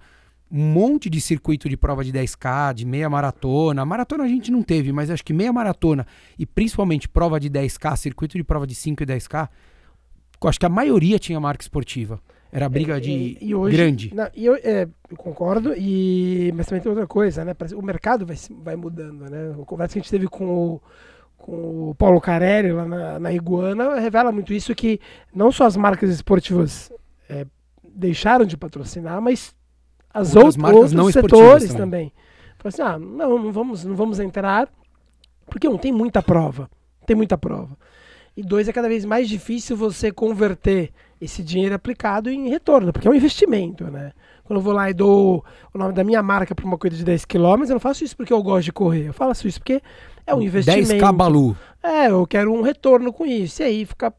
[0.52, 3.86] um monte de circuito de prova de 10K, de meia maratona.
[3.86, 6.06] Maratona a gente não teve, mas acho que meia maratona
[6.38, 9.50] e principalmente prova de 10K, circuito de prova de 5 e 10K,
[10.46, 12.20] acho que a maioria tinha marca esportiva.
[12.52, 14.16] Era briga é, de e, e hoje, grande.
[14.16, 17.56] Não, e eu, é, eu, concordo, e, mas também tem outra coisa, né?
[17.76, 19.52] O mercado vai, vai mudando, né?
[19.52, 20.82] A conversa que a gente teve com o,
[21.38, 25.00] com o Paulo Carelli lá na, na Iguana revela muito isso que
[25.34, 26.92] não só as marcas esportivas
[27.30, 27.46] é,
[27.84, 29.54] deixaram de patrocinar, mas
[30.14, 31.78] as outras, marcas outros setores também.
[31.78, 32.14] também.
[32.64, 34.70] assim, ah, não, não vamos, não vamos entrar,
[35.48, 36.70] porque um, tem muita prova,
[37.06, 37.78] tem muita prova.
[38.36, 43.08] E dois, é cada vez mais difícil você converter esse dinheiro aplicado em retorno, porque
[43.08, 44.14] é um investimento, né?
[44.46, 45.44] Quando eu vou lá e dou
[45.74, 48.16] o nome da minha marca para uma corrida de 10 km, eu não faço isso
[48.16, 49.82] porque eu gosto de correr, eu faço isso porque
[50.26, 50.88] é um investimento.
[50.88, 51.56] 10 cabalu.
[51.84, 53.62] É, eu quero um retorno com isso.
[53.62, 54.14] E aí fica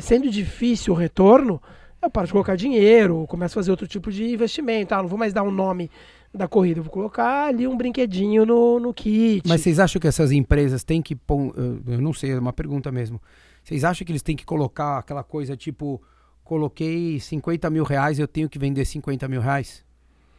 [0.00, 1.62] sendo difícil o retorno,
[2.02, 4.94] eu paro de colocar dinheiro, começo a fazer outro tipo de investimento.
[4.94, 5.90] Ah, não vou mais dar um nome
[6.32, 9.46] da corrida, vou colocar ali um brinquedinho no, no kit.
[9.48, 11.16] Mas vocês acham que essas empresas têm que.
[11.86, 13.20] Eu não sei, é uma pergunta mesmo.
[13.64, 16.00] Vocês acham que eles têm que colocar aquela coisa tipo:
[16.44, 19.84] coloquei 50 mil reais, eu tenho que vender 50 mil reais?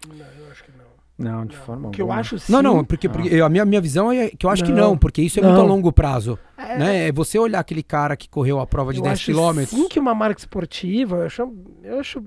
[0.07, 0.86] Não, eu acho que não.
[1.17, 2.51] Não, de forma que eu acho sim.
[2.51, 4.69] Não, não, porque, porque a minha, minha visão é que eu acho não.
[4.69, 5.49] que não, porque isso é não.
[5.49, 6.37] muito a longo prazo.
[6.55, 7.07] É, né?
[7.07, 9.65] é você olhar aquele cara que correu a prova de 10 km.
[9.65, 11.53] Sim, que uma marca esportiva, eu acho,
[11.83, 12.23] eu acho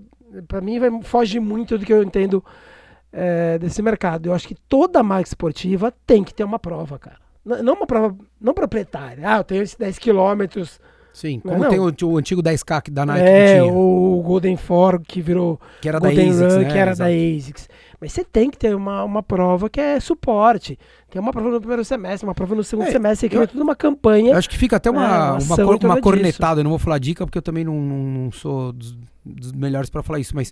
[0.47, 2.45] para mim vai, foge muito do que eu entendo
[3.13, 4.27] é, desse mercado.
[4.27, 7.19] Eu acho que toda marca esportiva tem que ter uma prova, cara.
[7.45, 9.23] Não uma prova, não proprietária.
[9.27, 10.81] Ah, eu tenho esses 10 quilômetros.
[11.13, 13.73] Sim, como não, tem o, o, antigo 10K da Nike é, que tinha.
[13.73, 16.71] o Golden Four que virou que era Golden da ASICS, Run, né?
[16.71, 17.11] que era Exato.
[17.11, 17.69] da ASICS.
[18.01, 20.79] Mas você tem que ter uma, uma prova que é suporte.
[21.11, 23.47] Tem uma prova no primeiro semestre, uma prova no segundo É, semestre, que eu- é
[23.47, 24.33] tudo uma campanha.
[24.33, 26.61] Eu acho que fica até uma, É, uma uma, cor- uma cornetada.
[26.61, 30.03] Eu não vou falar dica porque eu também não, não, sou dos, dos melhores para
[30.03, 30.35] falar isso.
[30.35, 30.51] Mas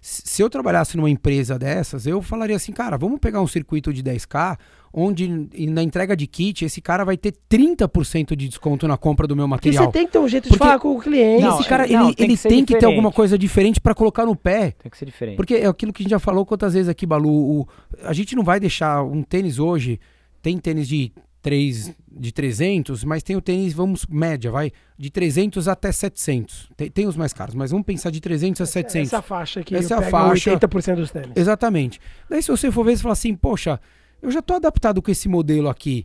[0.00, 4.02] se eu trabalhasse numa empresa dessas, eu falaria assim, cara, vamos pegar um circuito de
[4.02, 4.56] 10K,
[4.92, 5.28] onde
[5.68, 9.48] na entrega de kit, esse cara vai ter 30% de desconto na compra do meu
[9.48, 9.84] Porque material.
[9.86, 11.42] você tem que ter um jeito Porque- de falar com o cliente.
[11.42, 13.94] Não, esse cara, não, ele, tem ele que tem que ter alguma coisa diferente para
[13.94, 14.72] colocar no pé.
[14.82, 15.36] Tem que ser diferente.
[15.36, 17.28] Porque é aquilo que a gente já falou quantas vezes aqui, Balu.
[17.60, 17.68] o-
[18.02, 20.00] a gente não vai deixar um tênis hoje.
[20.40, 25.68] Tem tênis de 3, de 300, mas tem o tênis, vamos, média, vai, de 300
[25.68, 26.68] até 700.
[26.76, 29.08] Tem, tem os mais caros, mas vamos pensar de 300 a 700.
[29.12, 30.50] Essa faixa aqui Essa é a faixa.
[30.50, 31.30] 80% dos tênis.
[31.36, 32.00] Exatamente.
[32.28, 33.80] Daí se você for ver, você fala assim, poxa,
[34.22, 36.04] eu já tô adaptado com esse modelo aqui.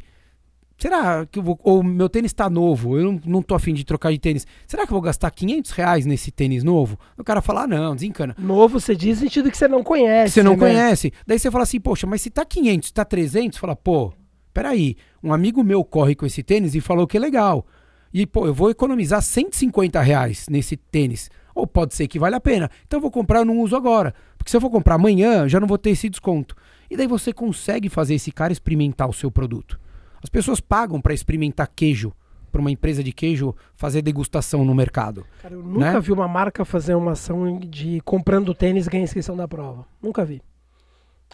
[0.77, 1.59] Será que eu vou.
[1.63, 4.45] Ou meu tênis tá novo, eu não, tô afim de trocar de tênis.
[4.67, 6.99] Será que eu vou gastar 500 reais nesse tênis novo?
[7.17, 8.35] O cara fala, ah, não, desencana.
[8.37, 10.33] Novo, você diz no sentido que você não conhece.
[10.33, 10.59] que você não né?
[10.59, 11.13] conhece.
[11.25, 14.13] Daí você fala assim, poxa, mas se tá 500, se tá 300, fala, pô,
[14.53, 17.65] peraí, um amigo meu corre com esse tênis e falou que é legal.
[18.13, 21.29] E, pô, eu vou economizar 150 reais nesse tênis.
[21.55, 22.69] Ou pode ser que vale a pena.
[22.85, 24.13] Então eu vou comprar, eu não uso agora.
[24.37, 26.55] Porque se eu for comprar amanhã, já não vou ter esse desconto.
[26.93, 29.79] E daí você consegue fazer esse cara experimentar o seu produto.
[30.21, 32.13] As pessoas pagam para experimentar queijo,
[32.51, 35.25] para uma empresa de queijo fazer degustação no mercado.
[35.41, 35.99] Cara, eu nunca né?
[35.99, 39.87] vi uma marca fazer uma ação de comprando tênis ganha inscrição da prova.
[39.99, 40.39] Nunca vi.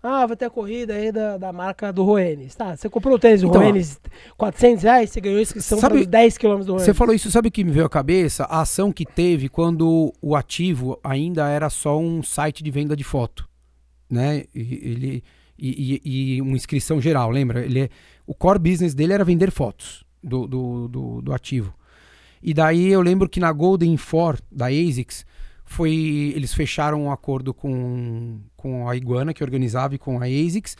[0.01, 2.55] Ah, vai ter a corrida aí da, da marca do Roenes.
[2.55, 3.99] Tá, você comprou o tênis do Então, Roenes
[4.37, 6.83] 400 reais, você ganhou inscrição Sabe- para os 10 km do Roenes.
[6.83, 8.45] Você falou isso, sabe o que me veio à cabeça?
[8.45, 13.03] A ação que teve quando o ativo ainda era só um site de venda de
[13.03, 13.48] foto,
[14.09, 14.43] né?
[14.53, 15.23] Ele
[15.61, 17.65] e, e- e uma inscrição geral, lembra?
[17.65, 17.89] Ele é-
[18.25, 21.73] o core business dele era vender fotos do, do, do, do ativo.
[22.41, 25.25] E daí eu lembro que na Golden Four da ASICS
[25.65, 30.77] foi eles fecharam um acordo com, com a Iguana que organizava e com a ASICS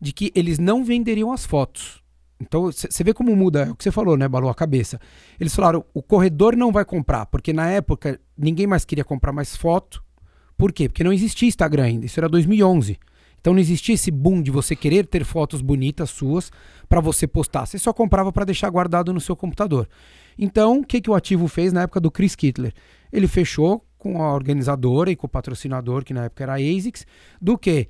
[0.00, 2.02] de que eles não venderiam as fotos.
[2.40, 4.98] Então você vê como muda, é o que você falou, né, Balu, a cabeça.
[5.38, 9.54] Eles falaram, o corredor não vai comprar, porque na época ninguém mais queria comprar mais
[9.54, 10.02] foto.
[10.56, 10.88] Por quê?
[10.88, 12.98] Porque não existia Instagram ainda, isso era 2011.
[13.40, 16.52] Então não existia esse boom de você querer ter fotos bonitas suas
[16.88, 17.66] para você postar.
[17.66, 19.88] Você só comprava para deixar guardado no seu computador.
[20.38, 22.72] Então, o que, que o ativo fez na época do Chris Kittler?
[23.12, 27.04] Ele fechou com a organizadora e com o patrocinador, que na época era a ASICS,
[27.40, 27.88] do que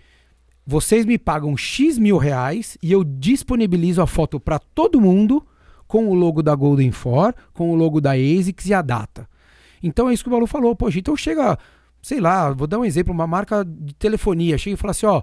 [0.66, 5.46] vocês me pagam X mil reais e eu disponibilizo a foto para todo mundo
[5.86, 9.28] com o logo da Golden Four, com o logo da ASICS e a data.
[9.82, 10.74] Então é isso que o Balu falou.
[10.74, 11.58] Poxa, então chega,
[12.02, 15.22] sei lá, vou dar um exemplo, uma marca de telefonia, chega e fala assim, ó,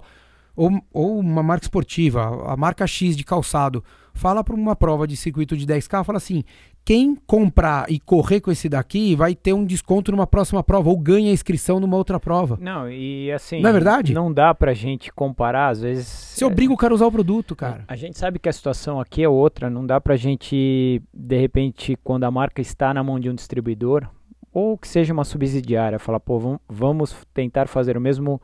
[0.56, 5.16] ou, ou uma marca esportiva, a marca X de calçado, fala para uma prova de
[5.16, 6.42] circuito de 10K, fala assim,
[6.84, 10.98] quem comprar e correr com esse daqui vai ter um desconto numa próxima prova, ou
[10.98, 12.58] ganha inscrição numa outra prova.
[12.60, 13.60] Não, e assim.
[13.60, 14.12] Não é verdade?
[14.14, 16.06] Não dá pra gente comparar, às vezes.
[16.06, 17.84] Você obriga o cara a usar o produto, cara.
[17.86, 21.96] A gente sabe que a situação aqui é outra, não dá pra gente, de repente,
[22.02, 24.08] quando a marca está na mão de um distribuidor,
[24.52, 28.40] ou que seja uma subsidiária, falar, pô, vam- vamos tentar fazer o mesmo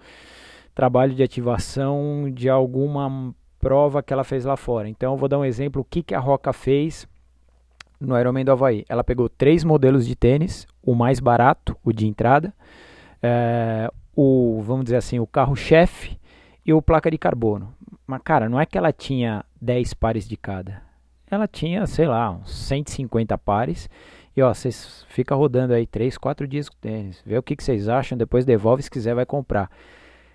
[0.74, 4.88] trabalho de ativação de alguma prova que ela fez lá fora.
[4.88, 7.08] Então, eu vou dar um exemplo, o que, que a Roca fez
[8.00, 8.84] no Ironman do Havaí.
[8.88, 12.52] Ela pegou três modelos de tênis, o mais barato, o de entrada,
[13.22, 16.18] eh, o, vamos dizer assim, o carro-chefe
[16.64, 17.74] e o placa de carbono.
[18.06, 20.82] Mas, cara, não é que ela tinha 10 pares de cada.
[21.30, 23.88] Ela tinha, sei lá, uns 150 pares.
[24.36, 27.22] E ó, vocês ficam rodando aí 3, 4 dias com tênis.
[27.24, 29.70] Vê o que, que vocês acham, depois devolve, se quiser vai comprar.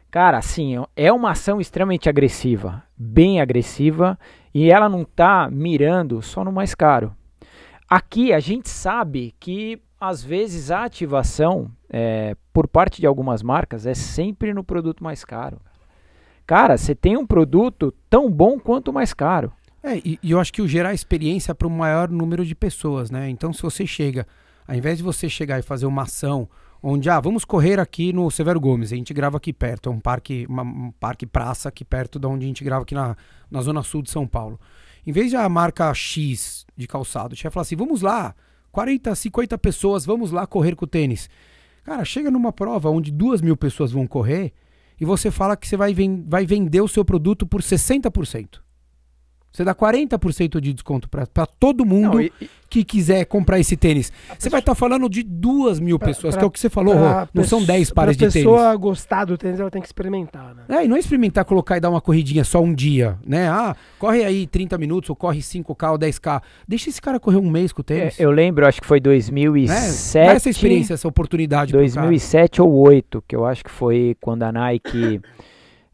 [0.09, 4.19] Cara, assim, é uma ação extremamente agressiva, bem agressiva,
[4.53, 7.15] e ela não tá mirando só no mais caro.
[7.89, 13.85] Aqui a gente sabe que às vezes a ativação é, por parte de algumas marcas
[13.85, 15.61] é sempre no produto mais caro.
[16.45, 19.53] Cara, você tem um produto tão bom quanto mais caro.
[19.83, 23.09] É, e, e eu acho que o gerar experiência para o maior número de pessoas,
[23.09, 23.29] né?
[23.29, 24.27] Então, se você chega,
[24.67, 26.47] ao invés de você chegar e fazer uma ação
[26.83, 29.99] onde, ah, vamos correr aqui no Severo Gomes, a gente grava aqui perto, é um
[29.99, 33.15] parque, uma- um parque praça aqui perto de onde a gente grava aqui na,
[33.49, 34.59] na zona sul de São Paulo.
[35.05, 38.35] Em vez de a marca X de calçado, chegar e falar assim, vamos lá,
[38.71, 41.29] 40, 50 pessoas, vamos lá correr com o tênis.
[41.83, 44.53] Cara, chega numa prova onde duas mil pessoas vão correr
[44.99, 48.61] e você fala que você vai, ven- vai vender o seu produto por 60%.
[49.51, 52.31] Você dá 40% de desconto para todo mundo não, e,
[52.69, 54.11] que quiser comprar esse tênis.
[54.39, 56.59] Você vai estar tá falando de duas mil pra, pessoas, pra, que é o que
[56.59, 57.27] você falou, Rô.
[57.33, 58.33] Não são 10 pares de tênis.
[58.33, 60.63] Se a pessoa gostar do tênis, ela tem que experimentar, né?
[60.69, 63.49] É, e não é experimentar, colocar e dar uma corridinha só um dia, né?
[63.49, 66.41] Ah, corre aí 30 minutos, ou corre 5K ou 10K.
[66.65, 68.17] Deixa esse cara correr um mês com o tênis.
[68.17, 70.17] É, eu lembro, acho que foi 2007.
[70.17, 71.73] É, essa experiência, essa oportunidade.
[71.73, 75.19] 2007 ou 2008, que eu acho que foi quando a Nike...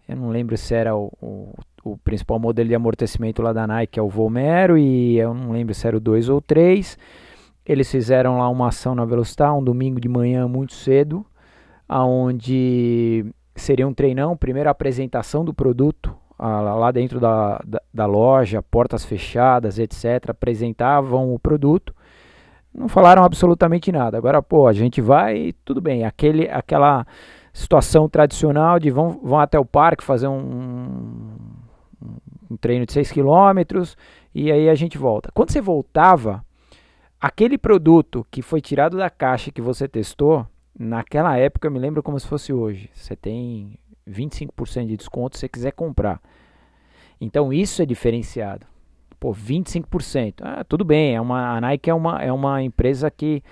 [0.07, 1.53] Eu não lembro se era o, o
[1.93, 5.73] o principal modelo de amortecimento lá da Nike é o Vomero e eu não lembro
[5.73, 6.97] se era o 2 ou 3.
[7.65, 11.25] Eles fizeram lá uma ação na Velocitar, um domingo de manhã muito cedo,
[11.87, 13.25] aonde
[13.55, 19.79] seria um treinão, primeira apresentação do produto lá dentro da, da, da loja, portas fechadas,
[19.79, 20.29] etc.
[20.29, 21.93] Apresentavam o produto
[22.77, 24.17] não falaram absolutamente nada.
[24.17, 27.07] Agora, pô, a gente vai, tudo bem, aquele, aquela
[27.51, 31.26] situação tradicional de vão, vão até o parque fazer um,
[32.49, 33.83] um treino de 6 km
[34.33, 35.31] e aí a gente volta.
[35.33, 36.45] Quando você voltava,
[37.19, 42.03] aquele produto que foi tirado da caixa que você testou, naquela época eu me lembro
[42.03, 42.89] como se fosse hoje.
[42.93, 43.77] Você tem
[44.07, 46.21] 25% de desconto se você quiser comprar.
[47.19, 48.65] Então isso é diferenciado.
[49.19, 50.35] Pô, 25%.
[50.41, 53.43] Ah, tudo bem, é uma, a Nike é uma, é uma empresa que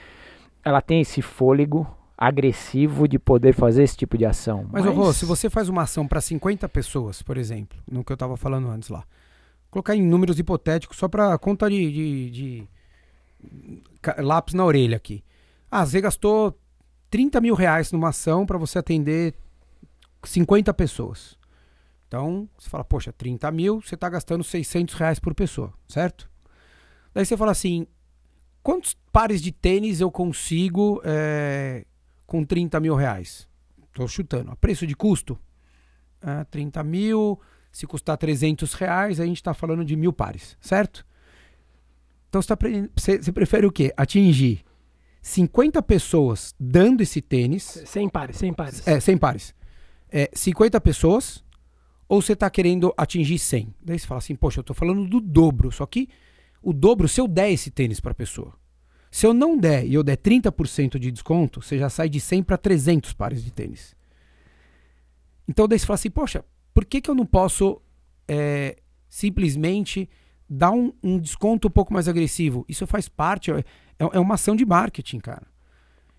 [0.64, 1.88] ela tem esse fôlego
[2.18, 4.68] agressivo de poder fazer esse tipo de ação.
[4.72, 4.96] Mas, Mas...
[4.96, 8.38] Rô, se você faz uma ação para 50 pessoas, por exemplo, no que eu estava
[8.38, 9.04] falando antes lá,
[9.70, 12.68] colocar em números hipotéticos só para conta de, de, de,
[14.20, 15.24] lápis na orelha aqui.
[15.70, 16.58] Ah, você gastou
[17.10, 19.34] 30 mil reais numa ação para você atender
[20.24, 21.38] 50 pessoas.
[22.08, 26.30] Então, você fala, poxa, 30 mil, você está gastando 600 reais por pessoa, certo?
[27.14, 27.88] Daí você fala assim,
[28.64, 31.86] quantos pares de tênis eu consigo é,
[32.26, 33.48] com 30 mil reais.
[33.88, 34.52] Estou chutando.
[34.52, 35.40] A preço de custo,
[36.22, 37.40] é, 30 mil.
[37.72, 41.06] Se custar 300 reais, a gente está falando de mil pares, certo?
[42.30, 42.58] Então você, tá,
[42.96, 43.94] você prefere o quê?
[43.98, 44.64] Atingir
[45.22, 47.82] 50 pessoas dando esse tênis.
[47.86, 48.88] 100 pares, 100 pares.
[48.88, 49.56] É, 100 pares.
[50.10, 51.44] É, 50 pessoas
[52.08, 53.74] ou você está querendo atingir 100?
[53.84, 55.72] Daí você fala assim, poxa, eu estou falando do dobro.
[55.72, 56.10] Só que
[56.62, 58.54] o dobro, se eu der esse tênis para a pessoa,
[59.16, 62.44] se eu não der e eu der 30% de desconto, você já sai de 100
[62.44, 63.96] para 300 pares de tênis.
[65.48, 66.44] Então daí você fala assim, poxa,
[66.74, 67.82] por que, que eu não posso
[68.28, 68.76] é,
[69.08, 70.10] simplesmente
[70.50, 72.66] dar um, um, desconto um pouco mais agressivo?
[72.68, 73.64] Isso faz parte, é,
[74.00, 75.48] é uma ação de marketing, cara.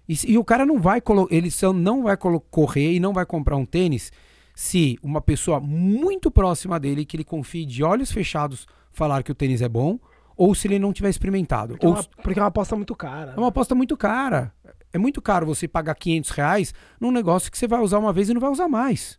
[0.09, 3.67] E, e o cara não vai ele não vai correr e não vai comprar um
[3.67, 4.11] tênis
[4.55, 9.35] se uma pessoa muito próxima dele, que ele confie de olhos fechados, falar que o
[9.35, 9.99] tênis é bom,
[10.37, 11.75] ou se ele não tiver experimentado.
[11.75, 11.95] Porque, ou...
[11.95, 13.35] é, uma, porque é uma aposta muito cara.
[13.37, 14.53] É uma aposta muito cara.
[14.93, 18.29] É muito caro você pagar 500 reais num negócio que você vai usar uma vez
[18.29, 19.19] e não vai usar mais.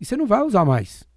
[0.00, 1.08] E você não vai usar mais.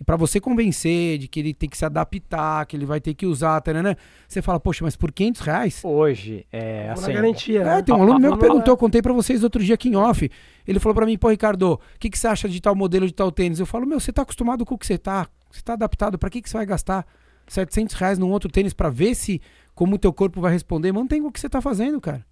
[0.00, 3.14] E para você convencer de que ele tem que se adaptar, que ele vai ter
[3.14, 3.96] que usar, né?
[4.28, 5.80] você fala, poxa, mas por 500 reais?
[5.84, 7.12] Hoje, é assim...
[7.12, 7.78] garantia, né?
[7.78, 9.96] É, tem um aluno meu que perguntou, eu contei para vocês outro dia aqui em
[9.96, 10.30] off.
[10.66, 13.12] Ele falou para mim, pô, Ricardo, o que, que você acha de tal modelo, de
[13.14, 13.58] tal tênis?
[13.58, 15.26] Eu falo, meu, você tá acostumado com o que você tá.
[15.50, 17.04] Você tá adaptado, para que, que você vai gastar?
[17.48, 19.40] 700 reais num outro tênis para ver se
[19.74, 20.92] como o teu corpo vai responder.
[20.92, 22.24] Mantém o que você está fazendo, cara.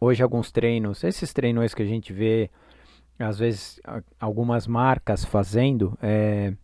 [0.00, 2.50] Hoje alguns treinos, esses treinos que a gente vê,
[3.18, 3.78] às vezes
[4.18, 6.54] algumas marcas fazendo, é,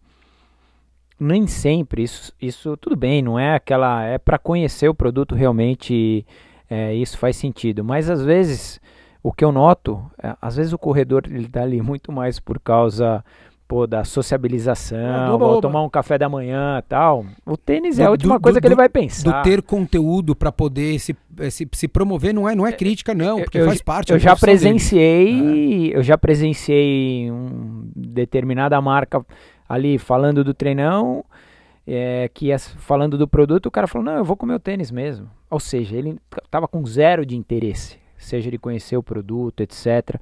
[1.20, 6.26] nem sempre isso, isso tudo bem, não é aquela, é para conhecer o produto realmente,
[6.68, 7.84] é, isso faz sentido.
[7.84, 8.80] Mas às vezes
[9.22, 12.58] o que eu noto, é, às vezes o corredor ele está ali muito mais por
[12.58, 13.24] causa
[13.66, 15.60] pô, da sociabilização, é, oba, oba.
[15.60, 17.26] tomar um café da manhã tal.
[17.44, 19.30] O tênis do, é a última do, coisa do, que ele vai pensar.
[19.30, 23.14] Do ter conteúdo para poder se, eh, se, se, promover não é, não é crítica,
[23.14, 24.12] não, porque eu, faz parte.
[24.12, 25.96] Eu já presenciei, é.
[25.96, 29.24] eu já presenciei um determinada marca
[29.68, 31.24] ali falando do treinão.
[31.88, 34.90] É, que é, falando do produto, o cara falou: Não, eu vou comer o tênis
[34.90, 35.30] mesmo.
[35.48, 40.20] Ou seja, ele estava com zero de interesse, seja de conhecer o produto, etc.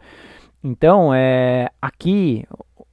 [0.63, 2.47] Então, é, aqui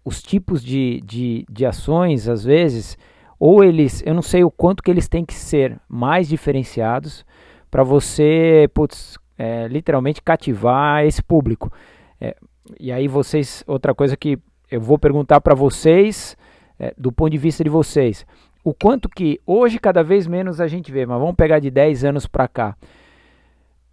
[0.04, 2.98] os tipos de, de, de ações, às vezes,
[3.40, 7.26] ou eles, eu não sei o quanto que eles têm que ser mais diferenciados
[7.70, 11.72] para você, putz, é, literalmente cativar esse público.
[12.20, 12.36] É,
[12.80, 14.38] e aí vocês, outra coisa que
[14.70, 16.38] eu vou perguntar para vocês,
[16.80, 18.26] é, do ponto de vista de vocês,
[18.64, 22.06] o quanto que hoje cada vez menos a gente vê, mas vamos pegar de 10
[22.06, 22.76] anos para cá,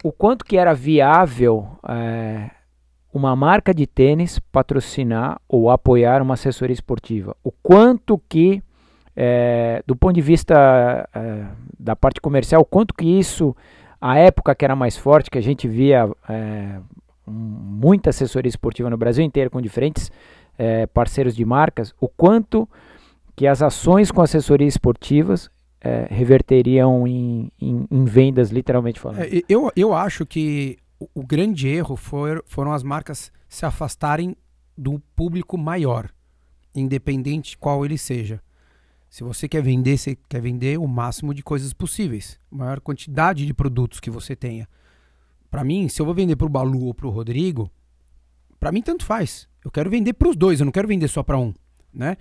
[0.03, 2.51] o quanto que era viável é,
[3.13, 7.35] uma marca de tênis patrocinar ou apoiar uma assessoria esportiva?
[7.43, 8.61] O quanto que,
[9.15, 11.45] é, do ponto de vista é,
[11.77, 13.55] da parte comercial, quanto que isso,
[13.99, 16.79] a época que era mais forte, que a gente via é,
[17.25, 20.11] muita assessoria esportiva no Brasil inteiro com diferentes
[20.93, 22.67] parceiros de marcas, o quanto
[23.33, 25.49] que as ações com assessorias esportivas
[26.09, 29.21] reverteriam em, em, em, vendas, literalmente falando.
[29.21, 34.35] É, eu, eu acho que o, grande erro for, foram as marcas se afastarem
[34.77, 36.09] do público maior,
[36.75, 38.41] independente qual ele seja.
[39.09, 43.53] Se você quer vender, você quer vender o máximo de coisas possíveis, maior quantidade de
[43.53, 44.67] produtos que você tenha.
[45.49, 47.71] Para mim, se eu vou vender para o Balu ou para o Rodrigo,
[48.59, 49.47] para mim tanto faz.
[49.65, 51.53] Eu quero vender para os dois, eu não quero vender só para um,
[51.93, 52.17] né?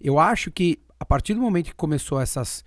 [0.00, 2.64] Eu acho que a partir do momento que começou essas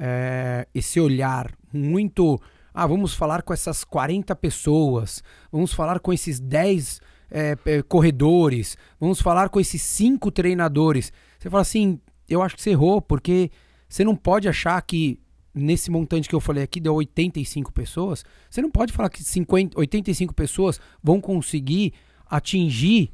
[0.00, 2.40] é, esse olhar muito.
[2.72, 7.00] Ah, vamos falar com essas 40 pessoas, vamos falar com esses 10
[7.30, 11.12] é, é, corredores, vamos falar com esses 5 treinadores.
[11.38, 13.50] Você fala assim, eu acho que você errou, porque
[13.88, 15.20] você não pode achar que
[15.54, 19.78] nesse montante que eu falei aqui deu 85 pessoas, você não pode falar que 50,
[19.78, 21.92] 85 pessoas vão conseguir
[22.26, 23.12] atingir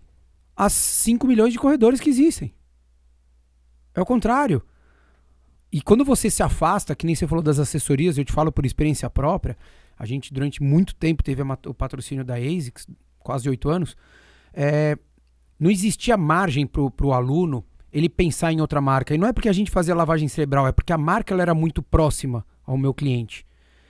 [0.54, 2.54] as 5 milhões de corredores que existem.
[3.94, 4.62] É o contrário.
[5.77, 8.64] E quando você se afasta, que nem você falou das assessorias, eu te falo por
[8.64, 9.59] experiência própria,
[9.99, 12.87] a gente durante muito tempo teve o patrocínio da ASICS,
[13.18, 13.95] quase oito anos,
[14.55, 14.97] é,
[15.61, 17.62] não existia margem para o aluno
[17.93, 19.14] ele pensar em outra marca.
[19.14, 21.55] E não é porque a gente fazia lavagem cerebral, é porque a marca ela era
[21.55, 23.47] muito próxima ao meu cliente.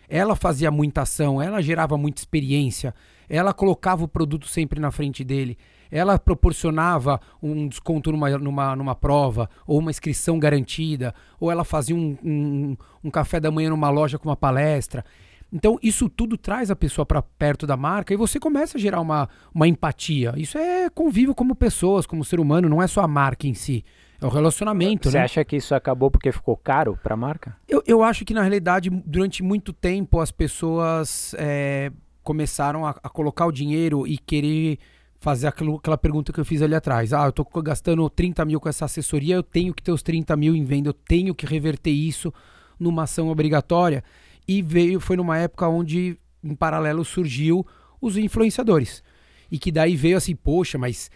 [0.08, 2.96] Ela fazia muita ação, ela gerava muita experiência,
[3.28, 5.56] ela colocava o produto sempre na frente dele,
[5.90, 11.94] ela proporcionava um desconto numa, numa, numa prova, ou uma inscrição garantida, ou ela fazia
[11.94, 15.04] um, um, um café da manhã numa loja com uma palestra.
[15.52, 19.00] Então, isso tudo traz a pessoa para perto da marca e você começa a gerar
[19.00, 20.34] uma, uma empatia.
[20.36, 23.84] Isso é convívio como pessoas, como ser humano, não é só a marca em si.
[24.20, 25.24] É o relacionamento, Você né?
[25.24, 27.56] acha que isso acabou porque ficou caro para a marca?
[27.68, 33.08] Eu, eu acho que, na realidade, durante muito tempo as pessoas é, começaram a, a,
[33.08, 34.78] colocar o dinheiro e querer
[35.18, 37.12] fazer aquilo, aquela pergunta que eu fiz ali atrás.
[37.12, 40.36] Ah, eu tô gastando 30 mil com essa assessoria, eu tenho que ter os 30
[40.36, 42.32] mil em venda, eu tenho que reverter isso
[42.78, 44.04] numa ação obrigatória.
[44.46, 47.66] E veio, foi numa época onde, em paralelo, surgiu
[48.00, 49.02] os influenciadores.
[49.50, 51.10] E que daí veio assim, poxa, mas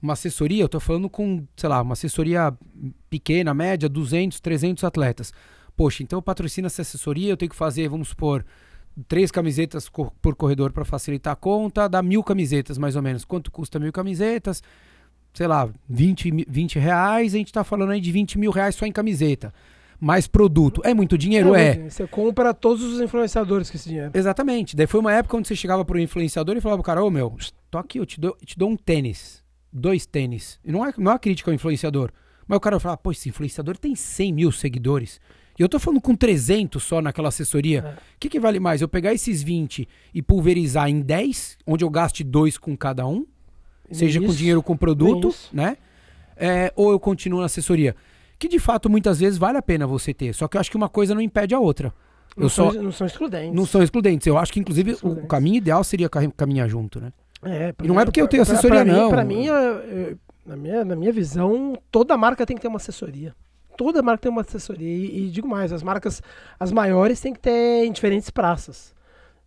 [0.00, 2.56] uma assessoria, eu tô falando com, sei lá, uma assessoria
[3.10, 5.32] pequena, média, 200, 300 atletas.
[5.76, 8.44] Poxa, então eu patrocino essa assessoria, eu tenho que fazer, vamos supor,
[9.08, 13.24] três camisetas por corredor para facilitar a conta, dá mil camisetas mais ou menos.
[13.24, 14.62] Quanto custa mil camisetas?
[15.34, 18.86] Sei lá, 20, 20 reais, a gente está falando aí de 20 mil reais só
[18.86, 19.52] em camiseta.
[20.00, 20.82] Mais produto.
[20.84, 21.54] É muito dinheiro?
[21.54, 21.68] É.
[21.68, 21.90] é.
[21.90, 24.10] Você compra todos os influenciadores com esse dinheiro.
[24.14, 24.76] Exatamente.
[24.76, 27.34] Daí foi uma época onde você chegava pro influenciador e falava pro cara, ô meu,
[27.70, 29.42] tô aqui, eu te dou, eu te dou um tênis.
[29.72, 30.58] Dois tênis.
[30.64, 32.10] E não é, não é uma crítica ao influenciador.
[32.46, 35.20] Mas o cara fala, pô, esse influenciador tem 100 mil seguidores.
[35.58, 37.82] E eu tô falando com 300 só naquela assessoria.
[37.82, 37.96] O é.
[38.20, 38.82] que, que vale mais?
[38.82, 43.26] Eu pegar esses 20 e pulverizar em 10, onde eu gaste dois com cada um,
[43.90, 45.76] seja com dinheiro com produto, né?
[46.36, 47.96] É, ou eu continuo na assessoria.
[48.38, 50.34] Que de fato muitas vezes vale a pena você ter.
[50.34, 51.92] Só que eu acho que uma coisa não impede a outra.
[52.36, 53.54] Não, eu são, só, não são excludentes.
[53.54, 54.26] Não são excludentes.
[54.26, 57.12] Eu acho que, inclusive, o caminho ideal seria caminhar junto, né?
[57.42, 59.08] É, e não é porque eu tenho assessoria, pra, pra não.
[59.08, 62.76] Pra mim, eu, eu, na, minha, na minha visão, toda marca tem que ter uma
[62.76, 63.34] assessoria
[63.76, 64.88] toda marca tem uma assessoria.
[64.88, 66.22] E, e, digo mais, as marcas,
[66.58, 68.94] as maiores têm que ter em diferentes praças.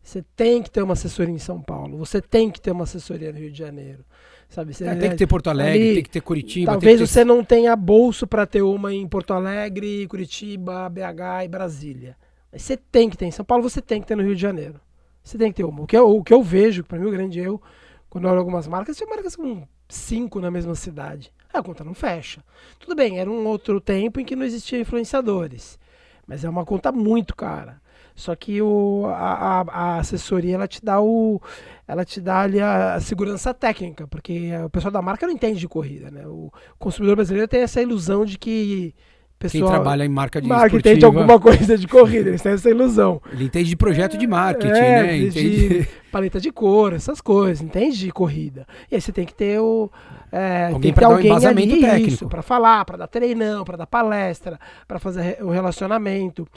[0.02, 3.32] Você tem que ter uma assessoria em São Paulo, você tem que ter uma assessoria
[3.32, 4.06] no Rio de Janeiro.
[4.48, 4.74] Sabe?
[4.74, 6.72] Você, é, tem que ter Porto Alegre, ali, tem que ter Curitiba.
[6.72, 7.06] Talvez ter...
[7.06, 12.18] você não tenha bolso para ter uma em Porto Alegre, Curitiba, BH e Brasília.
[12.52, 13.26] Mas você tem que ter.
[13.26, 14.80] Em São Paulo você tem que ter no Rio de Janeiro.
[15.24, 15.84] Você tem que ter uma.
[15.84, 17.62] O que eu, o que eu vejo, para mim o grande erro,
[18.10, 21.94] quando eu olho algumas marcas, são marcas com cinco na mesma cidade a conta não
[21.94, 22.44] fecha.
[22.80, 25.80] Tudo bem, era um outro tempo em que não existiam influenciadores,
[26.28, 27.82] mas é uma conta muito cara.
[28.20, 31.42] Só que o, a, a, assessoria ela te dá o,
[31.88, 35.70] ela te dá ali a, segurança técnica, porque o pessoal da marca não entende de
[35.70, 36.28] corrida, né?
[36.28, 38.94] O consumidor brasileiro tem essa ilusão de que
[39.40, 42.70] pessoal, Quem trabalha em marca de marca entende alguma coisa de corrida, eles têm essa
[42.70, 43.22] ilusão.
[43.32, 45.18] Ele entende de projeto de marketing, é, né?
[45.18, 48.68] Entende de paleta de cor, essas coisas, entende de corrida.
[48.92, 49.90] E aí você tem que ter o
[50.32, 53.88] é, alguém para dar um embasamento ali, técnico, para falar, para dar treinão, para dar
[53.88, 56.48] palestra, para fazer o relacionamento.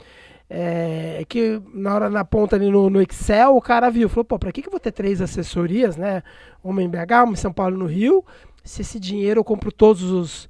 [0.49, 4.25] É, é, que na hora na ponta ali no, no, Excel o cara viu, falou,
[4.25, 6.21] pô, para que, que eu vou ter três assessorias, né?
[6.63, 8.23] Uma em BH, uma em São Paulo no Rio,
[8.63, 10.49] se esse dinheiro eu compro todos os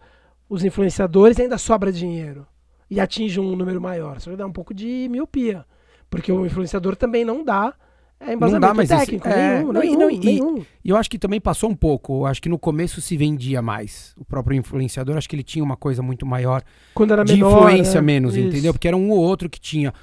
[0.53, 2.45] os influenciadores ainda sobra dinheiro
[2.89, 4.17] e atinge um número maior.
[4.17, 5.65] Isso vai dar um pouco de miopia.
[6.09, 7.73] Porque o influenciador também não dá
[8.25, 9.27] é, não dá, mas técnico.
[9.27, 10.65] Esse, é, nenhum, não, nenhum, e, nenhum.
[10.83, 12.21] E eu acho que também passou um pouco.
[12.21, 14.13] Eu acho que no começo se vendia mais.
[14.17, 16.61] O próprio influenciador, acho que ele tinha uma coisa muito maior.
[16.93, 18.05] Quando era de menor, influência né?
[18.05, 18.47] menos, Isso.
[18.47, 18.73] entendeu?
[18.73, 19.93] Porque era um ou outro que tinha.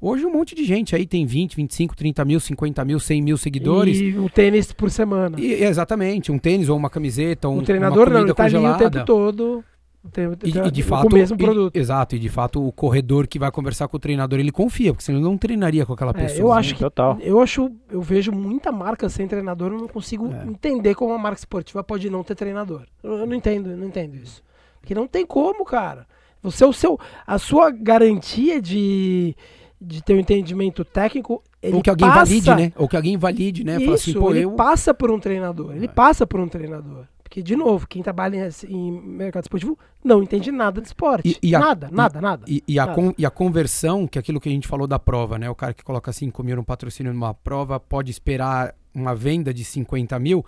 [0.00, 3.36] Hoje um monte de gente aí tem 20, 25, 30 mil, 50 mil, 100 mil
[3.36, 4.00] seguidores.
[4.00, 5.40] E o tênis por semana.
[5.40, 8.56] E, exatamente, um tênis ou uma camiseta, um, o treinador uma não, ele tá ali
[8.56, 9.64] o tempo todo
[10.08, 11.76] tem, tem, e, e, de fato, o mesmo produto.
[11.76, 14.92] E, exato, e de fato o corredor que vai conversar com o treinador, ele confia,
[14.92, 16.40] porque senão ele não treinaria com aquela é, pessoa.
[16.40, 17.18] eu acho que, total.
[17.20, 20.46] Eu acho, eu vejo muita marca sem treinador, eu não consigo é.
[20.46, 22.82] entender como uma marca esportiva pode não ter treinador.
[23.02, 24.42] Eu, eu não entendo, eu não entendo isso.
[24.80, 26.06] Porque não tem como, cara.
[26.42, 29.36] Você o seu a sua garantia de
[29.80, 31.42] de ter um entendimento técnico
[31.72, 32.72] ou que alguém passa, valide, né?
[32.76, 33.76] Ou que alguém valide, né?
[33.80, 34.52] Isso, assim, Pô, ele eu...
[34.52, 35.74] passa por um treinador.
[35.74, 35.88] Ele é.
[35.88, 37.04] passa por um treinador.
[37.28, 41.38] Porque, de novo, quem trabalha em, mercado esportivo não entende nada de esporte.
[41.42, 42.44] E, e a, nada, nada, nada.
[42.48, 44.98] E, e, a Con, e a conversão, que é aquilo que a gente falou da
[44.98, 45.50] prova, né?
[45.50, 49.62] O cara que coloca 5 mil no patrocínio numa prova pode esperar uma venda de
[49.62, 50.42] 50 mil.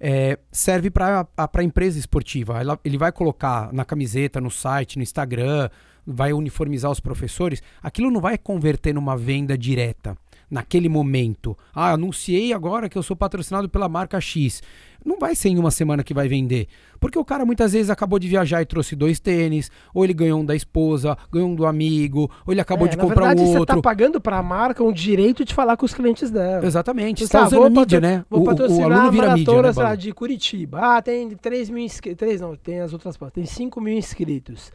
[0.00, 2.60] É, serve para a empresa esportiva.
[2.60, 5.70] Ela, ele vai colocar na camiseta, no site, no Instagram,
[6.04, 7.62] vai uniformizar os professores.
[7.80, 10.18] Aquilo não vai converter numa venda direta
[10.50, 11.56] naquele momento.
[11.74, 14.62] Ah, anunciei agora que eu sou patrocinado pela marca X.
[15.04, 16.66] Não vai ser em uma semana que vai vender.
[16.98, 20.40] Porque o cara muitas vezes acabou de viajar e trouxe dois tênis, ou ele ganhou
[20.40, 23.58] um da esposa, ganhou um do amigo, ou ele acabou é, de comprar verdade, um
[23.58, 23.74] outro.
[23.74, 26.66] Você tá pagando para a marca um direito de falar com os clientes dela.
[26.66, 27.20] Exatamente.
[27.20, 28.24] Você está usando a mídia, né?
[28.28, 30.96] Vou o, patrocinar o aluno vira a mídia, né, de Curitiba.
[30.96, 32.18] Ah, tem 3 mil inscritos.
[32.18, 33.34] 3 não, tem as outras partes.
[33.34, 34.72] Tem 5 mil inscritos.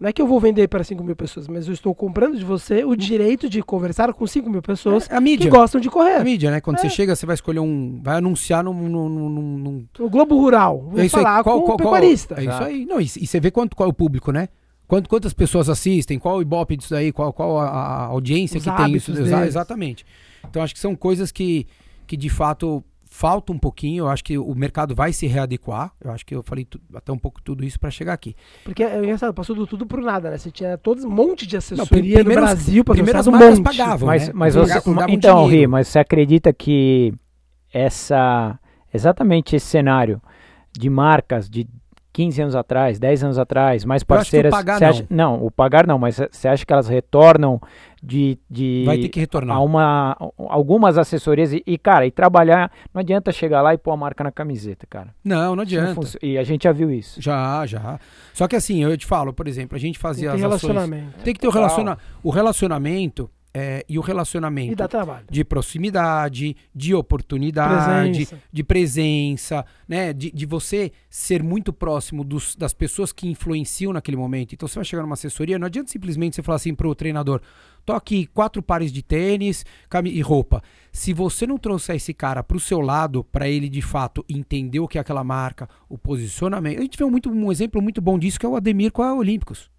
[0.00, 2.44] Não é que eu vou vender para 5 mil pessoas, mas eu estou comprando de
[2.44, 6.14] você o direito de conversar com 5 mil pessoas é, que gostam de correr.
[6.14, 6.58] A mídia, né?
[6.58, 6.80] Quando é.
[6.80, 8.00] você chega, você vai escolher um.
[8.02, 8.72] Vai anunciar num.
[8.72, 9.28] num, num,
[9.58, 9.86] num...
[9.98, 10.88] O Globo Rural.
[10.90, 12.34] Vou é falar qual, com qual, pecuarista.
[12.34, 12.86] Qual, é isso aí.
[12.86, 14.48] Não, e, e, você vê quanto, qual é o público, né?
[14.88, 18.64] Quanto, quantas pessoas assistem, qual o ibope disso daí, qual, qual a, a audiência Os
[18.64, 19.12] que tem isso.
[19.12, 19.30] Deles.
[19.30, 20.06] Exatamente.
[20.48, 21.66] Então acho que são coisas que,
[22.06, 25.92] que de fato falta um pouquinho, eu acho que o mercado vai se readequar.
[26.00, 28.36] Eu acho que eu falei até um pouco tudo isso para chegar aqui.
[28.64, 30.38] Porque é engraçado, passou do tudo pro nada, né?
[30.38, 33.62] Você tinha todo um monte de assessoria Não, no Brasil para primeiras um monte.
[33.62, 34.32] pagavam, mas, né?
[34.34, 37.12] mas você, então, Ri, mas você acredita que
[37.72, 38.58] essa
[38.94, 40.22] exatamente esse cenário
[40.72, 41.68] de marcas de
[42.12, 44.52] 15 anos atrás, 10 anos atrás, mais parceiras.
[44.52, 44.88] o pagar não.
[44.88, 47.60] Acha, não, o pagar não, mas você acha que elas retornam
[48.02, 49.56] de, de vai ter que retornar.
[49.56, 53.92] a uma algumas assessorias e, e, cara e trabalhar não adianta chegar lá e pôr
[53.92, 55.14] a marca na camiseta cara.
[55.22, 55.94] Não não adianta.
[55.94, 57.20] não e a gente já viu isso.
[57.20, 58.00] Já já.
[58.32, 61.22] Só que assim eu te falo por exemplo a gente fazia tem as relacionamento ações,
[61.22, 64.70] tem que ter o relacionamento o relacionamento é, e o relacionamento
[65.28, 68.42] de proximidade, de oportunidade, presença.
[68.52, 70.12] de presença, né?
[70.12, 74.54] De, de você ser muito próximo dos, das pessoas que influenciam naquele momento.
[74.54, 77.40] Então você vai chegar numa assessoria, não adianta simplesmente você falar assim pro treinador:
[77.84, 79.64] toque quatro pares de tênis
[80.04, 80.62] e roupa.
[80.92, 84.88] Se você não trouxer esse cara pro seu lado, para ele de fato entender o
[84.88, 86.78] que é aquela marca, o posicionamento.
[86.78, 89.14] A gente vê muito, um exemplo muito bom disso que é o Ademir com a
[89.14, 89.70] Olímpicos.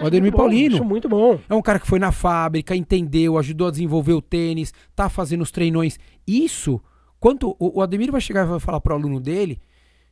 [0.00, 0.76] O Ademir bom, Paulino.
[0.76, 1.38] Acho muito bom.
[1.48, 5.42] É um cara que foi na fábrica, entendeu, ajudou a desenvolver o tênis, tá fazendo
[5.42, 5.98] os treinões.
[6.26, 6.80] Isso,
[7.20, 9.60] quanto o, o Ademir vai chegar e vai falar pro aluno dele,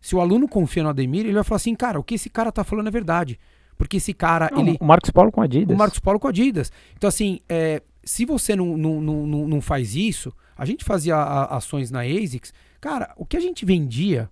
[0.01, 2.53] se o aluno confia no Ademir, ele vai falar assim, cara, o que esse cara
[2.53, 3.39] tá falando é verdade.
[3.77, 4.77] Porque esse cara, não, ele...
[4.81, 5.75] O Marcos Paulo com Adidas.
[5.75, 6.71] O Marcos Paulo com Adidas.
[6.97, 11.57] Então, assim, é, se você não, não, não, não, faz isso, a gente fazia a,
[11.57, 14.29] ações na ASICS, cara, o que a gente vendia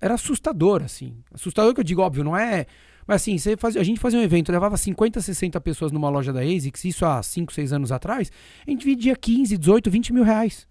[0.00, 1.16] era assustador, assim.
[1.32, 2.66] Assustador que eu digo, óbvio, não é
[3.08, 6.30] mas assim, você faz, a gente fazia um evento, levava 50, 60 pessoas numa loja
[6.30, 8.30] da ASICS, isso há 5, 6 anos atrás,
[8.66, 10.68] a gente vendia 15, 18, 20 mil reais.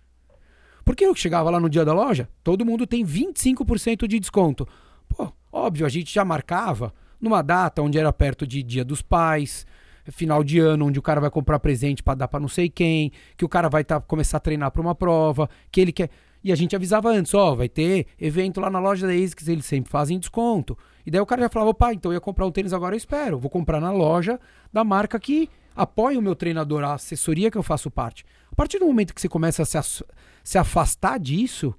[0.86, 4.68] Porque eu chegava lá no dia da loja, todo mundo tem 25% de desconto.
[5.10, 9.66] Pô, óbvio, a gente já marcava numa data onde era perto de Dia dos Pais,
[10.12, 13.12] final de ano, onde o cara vai comprar presente para dar para não sei quem,
[13.36, 16.12] que o cara vai tá, começar a treinar para uma prova, que ele quer.
[16.48, 19.66] E a gente avisava antes, ó, vai ter evento lá na loja da ASICS, eles
[19.66, 20.78] sempre fazem desconto.
[21.06, 22.98] E daí o cara já falava, pai, então eu ia comprar um tênis agora, eu
[22.98, 23.38] espero.
[23.38, 24.39] Vou comprar na loja
[24.72, 28.24] da marca que apoia o meu treinador, a assessoria que eu faço parte.
[28.50, 30.06] A partir do momento que você começa a se,
[30.41, 31.76] se afastar disso,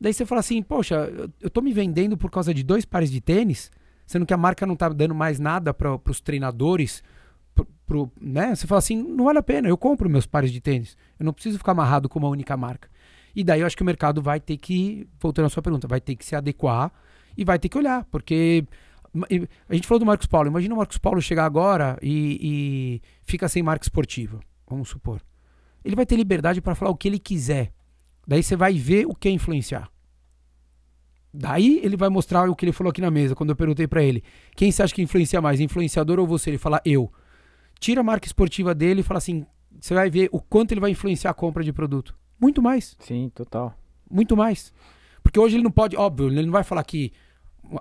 [0.00, 3.20] daí você fala assim, poxa, eu tô me vendendo por causa de dois pares de
[3.20, 3.70] tênis,
[4.06, 7.02] sendo que a marca não tá dando mais nada para os treinadores,
[7.54, 8.54] pro, pro, né?
[8.54, 10.96] Você fala assim, não vale a pena, eu compro meus pares de tênis.
[11.18, 12.88] Eu não preciso ficar amarrado com uma única marca.
[13.34, 16.00] E daí eu acho que o mercado vai ter que, voltando à sua pergunta, vai
[16.00, 16.92] ter que se adequar
[17.36, 18.64] e vai ter que olhar, porque
[19.68, 20.48] a gente falou do Marcos Paulo.
[20.48, 25.20] Imagina o Marcos Paulo chegar agora e, e fica sem marca esportiva, vamos supor.
[25.84, 27.72] Ele vai ter liberdade para falar o que ele quiser.
[28.26, 29.90] Daí você vai ver o que é influenciar.
[31.32, 34.02] Daí ele vai mostrar o que ele falou aqui na mesa, quando eu perguntei para
[34.02, 34.22] ele:
[34.56, 36.50] quem você acha que influencia mais, influenciador ou você?
[36.50, 37.10] Ele fala: eu.
[37.78, 39.46] Tira a marca esportiva dele e fala assim:
[39.80, 42.16] você vai ver o quanto ele vai influenciar a compra de produto.
[42.40, 42.96] Muito mais.
[43.00, 43.74] Sim, total.
[44.10, 44.72] Muito mais.
[45.22, 47.12] Porque hoje ele não pode, óbvio, ele não vai falar que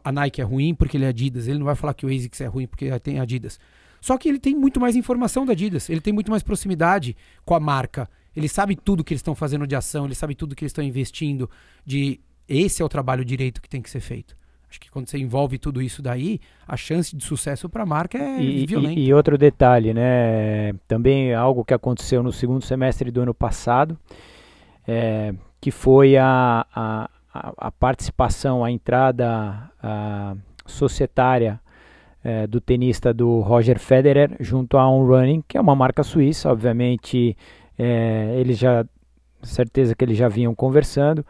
[0.03, 2.41] a Nike é ruim porque ele é Adidas, ele não vai falar que o ASICS
[2.41, 3.59] é ruim porque tem Adidas.
[4.01, 7.55] Só que ele tem muito mais informação da Adidas, ele tem muito mais proximidade com
[7.55, 8.09] a marca.
[8.35, 10.83] Ele sabe tudo que eles estão fazendo de ação, ele sabe tudo que eles estão
[10.83, 11.49] investindo
[11.85, 14.37] de esse é o trabalho direito que tem que ser feito.
[14.69, 18.19] Acho que quando você envolve tudo isso daí, a chance de sucesso para a marca
[18.19, 18.99] é e, violenta.
[18.99, 20.73] E, e, outro detalhe, né?
[20.87, 23.97] Também algo que aconteceu no segundo semestre do ano passado,
[24.89, 30.35] é, que foi a, a, a, participação, a entrada a
[30.65, 31.61] societária
[32.23, 36.51] é, do tenista do Roger Federer junto a On Running, que é uma marca suíça,
[36.51, 37.37] obviamente
[37.77, 38.83] é, eles já,
[39.43, 41.23] certeza que eles já vinham conversando.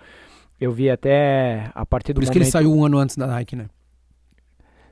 [0.59, 2.43] Eu vi até a partir do Por isso momento...
[2.43, 3.65] que ele saiu um ano antes da Nike, né?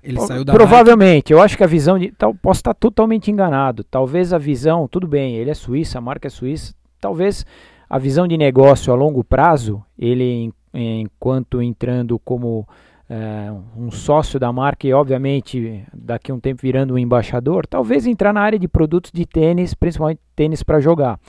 [0.04, 1.34] Ele saiu da Provavelmente, Nike.
[1.34, 2.12] eu acho que a visão de.
[2.12, 3.84] Tal, posso estar totalmente enganado.
[3.84, 6.74] Talvez a visão, tudo bem, ele é suíça, a marca é suíça.
[7.02, 7.46] Talvez
[7.90, 12.68] a visão de negócio a longo prazo, ele enquanto entrando como
[13.10, 18.06] é, um sócio da marca e obviamente daqui a um tempo virando um embaixador, talvez
[18.06, 21.20] entrar na área de produtos de tênis, principalmente tênis para jogar.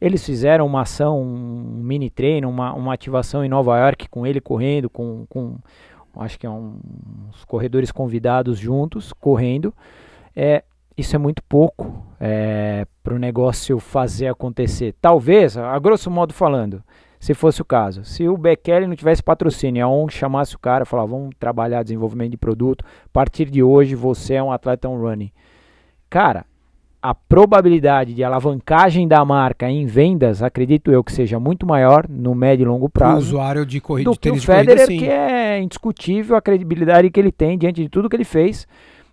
[0.00, 4.40] Eles fizeram uma ação, um mini treino, uma, uma ativação em Nova York com ele
[4.40, 5.56] correndo, com, com
[6.16, 6.76] acho que é um,
[7.28, 9.72] uns corredores convidados juntos, correndo.
[10.36, 10.64] É,
[10.96, 14.94] isso é muito pouco é, para o negócio fazer acontecer.
[15.00, 16.82] Talvez, a grosso modo falando,
[17.18, 20.84] se fosse o caso, se o Bekele não tivesse patrocínio, a ONG chamasse o cara
[20.84, 24.88] e falar, vamos trabalhar desenvolvimento de produto, a partir de hoje você é um atleta
[24.88, 25.30] on running.
[26.10, 26.44] Cara,
[27.02, 32.32] a probabilidade de alavancagem da marca em vendas, acredito eu que seja muito maior no
[32.32, 33.16] médio e longo prazo.
[33.16, 36.40] O usuário de corrida do de tênis que o Federer, corrida, que é indiscutível a
[36.40, 38.68] credibilidade que ele tem diante de tudo que ele fez,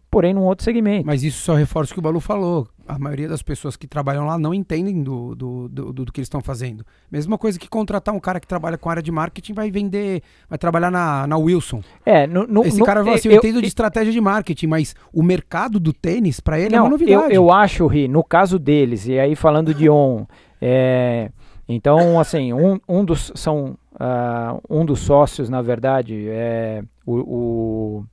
[0.10, 1.05] porém num outro segmento.
[1.05, 4.26] Mas isso só reforça o que o Balu falou a maioria das pessoas que trabalham
[4.26, 6.84] lá não entendem do, do, do, do, que eles estão fazendo.
[7.12, 10.57] Mesma coisa que contratar um cara que trabalha com área de marketing vai vender, vai
[10.57, 11.84] trabalhar na, na Wilson.
[12.03, 14.66] É, no, no, Esse no, cara fala assim, eu, eu entendo de estratégia de marketing,
[14.66, 17.26] mas o mercado do tênis, para ele, não, é uma novidade.
[17.26, 20.26] Eu, eu acho, Ri, no caso deles, e aí falando de On,
[20.60, 21.30] é,
[21.68, 28.05] então, assim, um, um dos, são, uh, um dos sócios, na verdade, é o, o,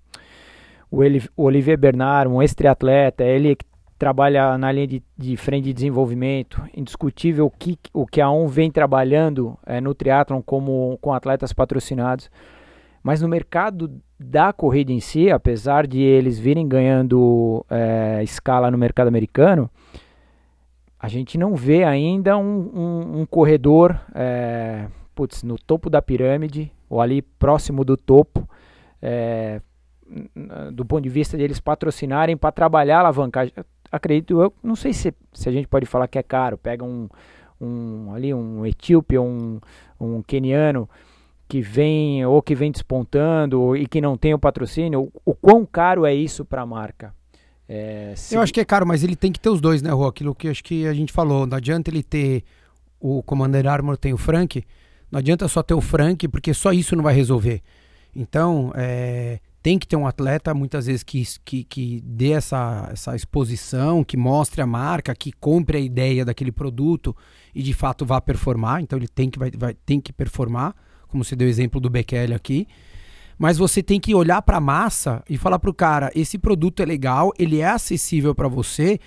[1.36, 3.56] o Olivier Bernard, um ex-triatleta, ele
[3.98, 8.46] trabalha na linha de, de, frente de desenvolvimento, indiscutível o que, o que a ON
[8.46, 12.30] vem trabalhando é, no triatlon como com atletas patrocinados.
[13.02, 18.78] Mas no mercado da corrida em si, apesar de eles virem ganhando é, escala no
[18.78, 19.70] mercado americano,
[20.98, 26.72] a gente não vê ainda um, um, um corredor é, putz, no topo da pirâmide
[26.88, 28.48] ou ali próximo do topo,
[30.72, 33.52] do ponto de vista de eles patrocinarem para trabalhar a alavancagem
[33.90, 36.58] acredito eu, não sei se, se a gente pode falar que é caro.
[36.58, 37.08] Pega um,
[37.60, 39.60] um ali um etíope, um,
[40.00, 40.88] um queniano
[41.48, 45.64] que vem ou que vem despontando e que não tem o patrocínio, o, o quão
[45.64, 47.14] caro é isso para a marca?
[47.68, 48.34] É, se...
[48.34, 50.06] Eu acho que é caro, mas ele tem que ter os dois, né, Rô?
[50.06, 51.46] Aquilo que acho que a gente falou.
[51.46, 52.44] Não adianta ele ter
[53.00, 54.64] o Commander Armor, tem o Frank.
[55.10, 57.62] Não adianta só ter o Frank, porque só isso não vai resolver.
[58.14, 63.16] Então, é, tem que ter um atleta, muitas vezes, que, que, que dê essa, essa
[63.16, 67.16] exposição, que mostre a marca, que compre a ideia daquele produto
[67.52, 68.80] e de fato vá performar.
[68.80, 70.72] Então ele tem que, vai, vai, tem que performar,
[71.08, 72.68] como você deu o exemplo do Bekele aqui.
[73.36, 76.80] Mas você tem que olhar para a massa e falar para o cara: esse produto
[76.80, 79.00] é legal, ele é acessível para você.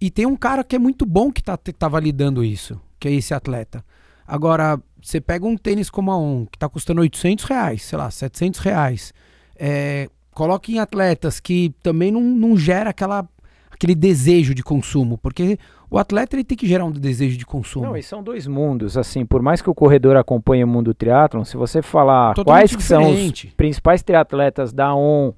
[0.00, 3.12] E tem um cara que é muito bom que está tá validando isso, que é
[3.12, 3.84] esse atleta.
[4.26, 8.10] Agora, você pega um tênis como a ON, que está custando 800 reais, sei lá,
[8.10, 9.12] 700 reais
[9.56, 13.26] é, coloque em atletas que também não, não gera aquela,
[13.70, 15.58] aquele desejo de consumo, porque
[15.90, 17.86] o atleta ele tem que gerar um desejo de consumo.
[17.86, 20.94] Não, e são dois mundos, assim, por mais que o corredor acompanhe o mundo do
[20.94, 25.32] triatlon, se você falar Totalmente quais que são os principais triatletas da ON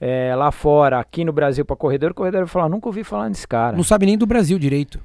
[0.00, 3.28] é, lá fora, aqui no Brasil para corredor, o corredor vai falar, nunca ouvi falar
[3.28, 3.76] nesse cara.
[3.76, 4.98] Não sabe nem do Brasil direito.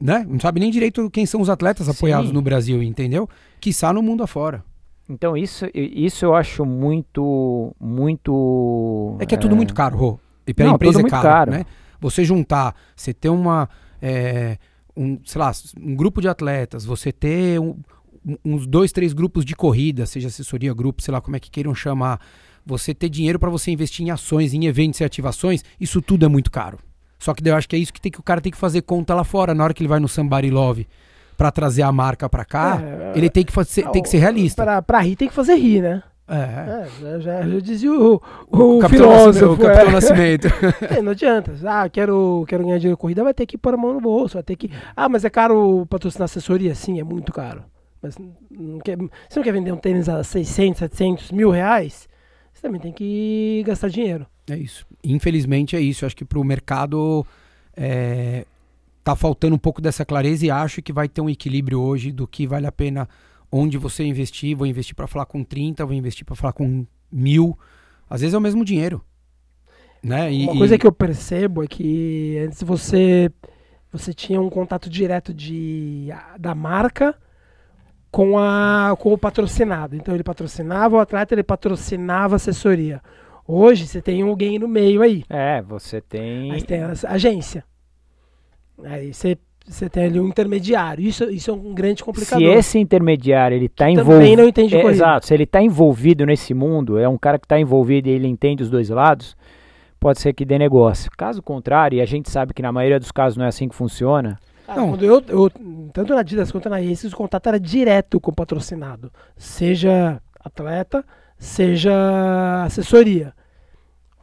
[0.00, 0.26] Né?
[0.28, 2.34] Não sabe nem direito quem são os atletas apoiados Sim.
[2.34, 3.28] no Brasil, entendeu?
[3.60, 4.62] Que está no mundo afora.
[5.08, 9.16] Então isso, isso eu acho muito, muito...
[9.20, 9.56] É que é tudo é...
[9.56, 10.18] muito caro, Rô.
[10.46, 11.64] E pela Não, empresa é caro, caro, né?
[12.00, 13.68] Você juntar, você ter uma,
[14.00, 14.58] é,
[14.96, 17.76] um, sei lá, um grupo de atletas, você ter um,
[18.44, 21.74] uns dois, três grupos de corrida, seja assessoria, grupo, sei lá como é que queiram
[21.74, 22.20] chamar,
[22.64, 26.28] você ter dinheiro para você investir em ações, em eventos e ativações, isso tudo é
[26.28, 26.78] muito caro.
[27.18, 28.82] Só que eu acho que é isso que, tem que o cara tem que fazer
[28.82, 30.86] conta lá fora, na hora que ele vai no Somebody Love
[31.36, 34.62] para trazer a marca para cá, é, ele tem que, fazer, tem que ser realista.
[34.62, 36.02] Pra, pra rir tem que fazer rir, né?
[36.26, 36.36] É.
[36.36, 38.20] é já, já, já, dizia o,
[38.50, 39.52] o, o filósofo.
[39.52, 39.92] O Capitão é.
[39.92, 40.48] Nascimento.
[40.96, 41.54] É, não adianta.
[41.66, 44.42] Ah, quero, quero ganhar dinheiro corrida, vai ter que pôr a mão no bolso, vai
[44.42, 44.70] ter que...
[44.96, 46.74] Ah, mas é caro patrocinar assessoria?
[46.74, 47.62] Sim, é muito caro.
[48.00, 48.16] Mas
[48.50, 52.08] não quer, você não quer vender um tênis a 600, 700, mil reais?
[52.52, 54.26] Você também tem que gastar dinheiro.
[54.48, 54.86] É isso.
[55.02, 56.04] Infelizmente é isso.
[56.04, 57.26] Eu acho que para o mercado
[57.76, 58.44] é,
[59.04, 62.26] tá faltando um pouco dessa clareza e acho que vai ter um equilíbrio hoje do
[62.26, 63.06] que vale a pena
[63.52, 64.56] onde você investir.
[64.56, 67.56] Vou investir para falar com 30, vou investir para falar com mil
[68.08, 69.04] Às vezes é o mesmo dinheiro.
[70.02, 70.32] Né?
[70.32, 73.30] E, Uma coisa que eu percebo é que antes você
[73.92, 77.16] você tinha um contato direto de, da marca
[78.10, 79.94] com, a, com o patrocinado.
[79.94, 83.00] Então ele patrocinava o atleta, ele patrocinava a assessoria.
[83.46, 85.22] Hoje você tem alguém no meio aí.
[85.28, 86.50] É, você tem.
[86.50, 87.64] Aí tem a agência.
[88.82, 91.02] Aí você você tem ali um intermediário.
[91.02, 92.46] Isso, isso é um grande complicador.
[92.46, 94.18] Se esse intermediário ele está envolvido.
[94.18, 95.26] Também não entende é, Exato.
[95.26, 98.62] Se ele está envolvido nesse mundo, é um cara que está envolvido e ele entende
[98.62, 99.34] os dois lados,
[99.98, 101.10] pode ser que dê negócio.
[101.16, 103.74] Caso contrário, e a gente sabe que na maioria dos casos não é assim que
[103.74, 104.38] funciona.
[104.68, 104.90] Ah, não.
[104.90, 105.50] Quando eu, eu,
[105.92, 109.10] tanto na Adidas quanto na Aces, o contato era direto com o patrocinado.
[109.34, 111.02] Seja atleta,
[111.38, 113.32] seja assessoria.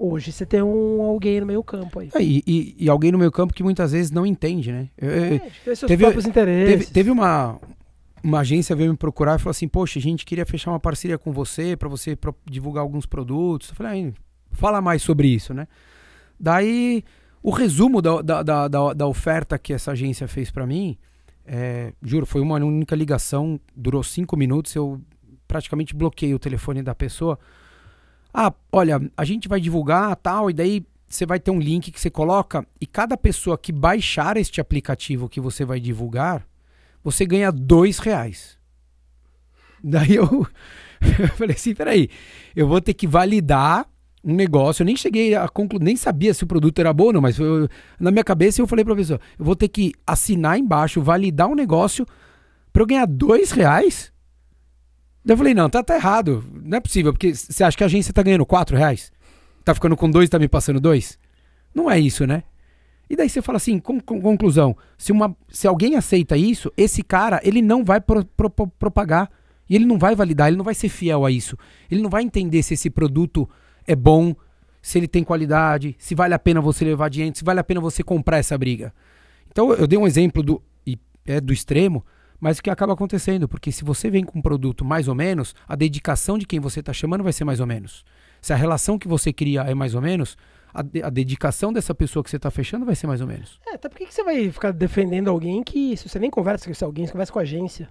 [0.03, 2.09] Hoje você tem um, alguém no meio campo aí.
[2.15, 4.89] É, e, e, alguém no meio campo que muitas vezes não entende, né?
[4.97, 5.39] É,
[5.75, 6.69] seus teve, próprios interesses.
[6.71, 7.59] Teve, teve, uma,
[8.23, 11.19] uma agência veio me procurar e falou assim, poxa, a gente queria fechar uma parceria
[11.19, 13.69] com você para você pro, divulgar alguns produtos.
[13.69, 14.13] Eu falei, ah,
[14.53, 15.67] fala mais sobre isso, né?
[16.39, 17.03] Daí,
[17.43, 20.97] o resumo da, da, da, da, da oferta que essa agência fez para mim,
[21.45, 24.99] é, juro, foi uma única ligação, durou cinco minutos, eu
[25.47, 27.37] praticamente bloqueei o telefone da pessoa
[28.33, 31.99] ah, olha, a gente vai divulgar tal, e daí você vai ter um link que
[31.99, 36.45] você coloca, e cada pessoa que baixar este aplicativo que você vai divulgar,
[37.03, 38.57] você ganha dois reais.
[39.83, 40.25] Daí eu,
[41.01, 42.09] eu falei assim, peraí,
[42.55, 43.87] eu vou ter que validar
[44.23, 47.13] um negócio, eu nem cheguei a concluir, nem sabia se o produto era bom ou
[47.13, 47.67] não, mas eu,
[47.99, 52.05] na minha cabeça eu falei pessoa, eu vou ter que assinar embaixo, validar um negócio
[52.71, 54.13] para eu ganhar dois reais?
[55.23, 56.43] Daí eu falei, não, tá, tá errado.
[56.63, 59.11] Não é possível, porque você acha que a agência tá ganhando 4 reais?
[59.63, 61.19] Tá ficando com dois e tá me passando dois?
[61.73, 62.43] Não é isso, né?
[63.09, 67.03] E daí você fala assim, com, com, conclusão, se, uma, se alguém aceita isso, esse
[67.03, 69.29] cara, ele não vai pro, pro, pro, propagar.
[69.69, 71.57] E ele não vai validar, ele não vai ser fiel a isso.
[71.89, 73.49] Ele não vai entender se esse produto
[73.85, 74.35] é bom,
[74.81, 77.79] se ele tem qualidade, se vale a pena você levar adiante, se vale a pena
[77.79, 78.93] você comprar essa briga.
[79.49, 80.61] Então eu dei um exemplo do,
[81.25, 82.05] é, do extremo,
[82.41, 83.47] mas o que acaba acontecendo?
[83.47, 86.79] Porque se você vem com um produto mais ou menos, a dedicação de quem você
[86.79, 88.03] está chamando vai ser mais ou menos.
[88.41, 90.35] Se a relação que você cria é mais ou menos,
[90.73, 93.59] a, de, a dedicação dessa pessoa que você está fechando vai ser mais ou menos.
[93.67, 96.71] É, até porque que você vai ficar defendendo alguém que, se você nem conversa com
[96.71, 97.87] esse alguém, você conversa com a agência.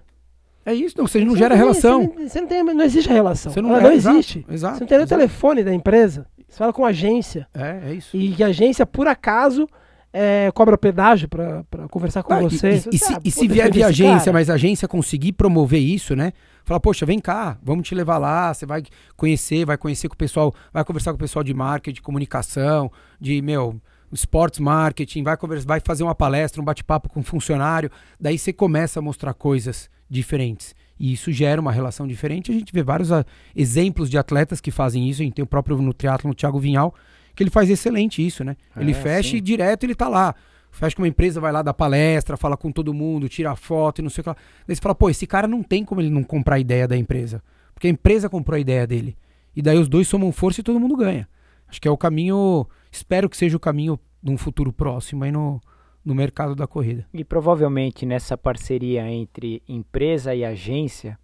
[0.65, 2.05] É isso, não, você não gera tem, relação.
[2.05, 3.53] Você, você, não tem, não existe a relação.
[3.53, 4.39] Você não, Ela é, não existe.
[4.39, 6.27] Exato, exato, você não tem o telefone da empresa.
[6.47, 7.47] Você fala com a agência.
[7.53, 8.15] É, é isso.
[8.17, 9.67] E que a agência, por acaso,
[10.13, 12.83] é, cobra pedágio para conversar com ah, você.
[12.91, 14.33] E, e, se, ah, e se vier de agência, cara.
[14.33, 16.33] mas a agência conseguir promover isso, né?
[16.63, 18.83] Fala, poxa, vem cá, vamos te levar lá, você vai
[19.15, 22.91] conhecer, vai conhecer com o pessoal, vai conversar com o pessoal de marketing, de comunicação,
[23.19, 23.81] de, meu,
[24.11, 27.89] sports marketing, vai conversar, vai fazer uma palestra, um bate-papo com um funcionário,
[28.19, 30.75] daí você começa a mostrar coisas diferentes.
[30.99, 32.51] E isso gera uma relação diferente.
[32.51, 35.21] A gente vê vários uh, exemplos de atletas que fazem isso.
[35.21, 36.93] A gente tem o próprio no triatlo, no Thiago Vinhal,
[37.35, 38.55] que ele faz excelente isso, né?
[38.75, 39.37] É, ele fecha sim.
[39.37, 40.35] e direto ele tá lá.
[40.71, 44.01] Fecha com uma empresa, vai lá dar palestra, fala com todo mundo, tira foto e
[44.01, 44.35] não sei o que lá.
[44.65, 46.95] Daí você fala, pô, esse cara não tem como ele não comprar a ideia da
[46.95, 47.43] empresa.
[47.73, 49.17] Porque a empresa comprou a ideia dele.
[49.55, 51.27] E daí os dois somam força e todo mundo ganha.
[51.67, 55.31] Acho que é o caminho, espero que seja o caminho de um futuro próximo aí
[55.31, 55.59] no,
[56.03, 57.05] no mercado da corrida.
[57.13, 61.17] E provavelmente nessa parceria entre empresa e agência,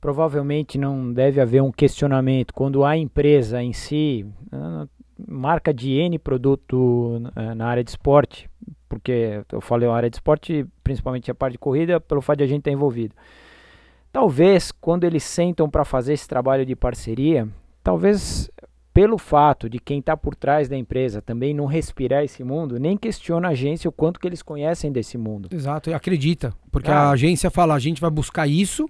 [0.00, 2.54] provavelmente não deve haver um questionamento.
[2.54, 4.26] Quando a empresa em si,
[5.28, 8.48] marca de N produto eh, na área de esporte,
[8.88, 12.44] porque eu falei a área de esporte, principalmente a parte de corrida, pelo fato de
[12.44, 13.14] a gente estar envolvido.
[14.12, 17.48] Talvez quando eles sentam para fazer esse trabalho de parceria,
[17.82, 18.50] talvez
[18.92, 22.96] pelo fato de quem está por trás da empresa também não respirar esse mundo, nem
[22.96, 25.48] questiona a agência o quanto que eles conhecem desse mundo.
[25.52, 27.02] Exato, e acredita, porque ah.
[27.02, 28.88] a agência fala, a gente vai buscar isso,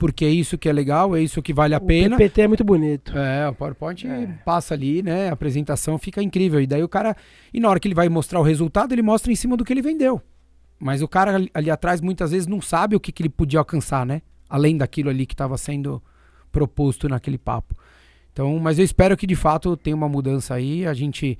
[0.00, 2.16] porque é isso que é legal, é isso que vale a o pena.
[2.16, 3.16] O PPT é muito bonito.
[3.16, 4.28] É, o PowerPoint é.
[4.46, 5.28] passa ali, né?
[5.28, 6.58] A apresentação fica incrível.
[6.58, 7.14] E daí o cara.
[7.52, 9.70] E na hora que ele vai mostrar o resultado, ele mostra em cima do que
[9.70, 10.22] ele vendeu.
[10.78, 13.58] Mas o cara ali, ali atrás muitas vezes não sabe o que, que ele podia
[13.58, 14.22] alcançar, né?
[14.48, 16.02] Além daquilo ali que estava sendo
[16.50, 17.76] proposto naquele papo.
[18.32, 20.86] Então, mas eu espero que de fato tenha uma mudança aí.
[20.86, 21.38] A gente.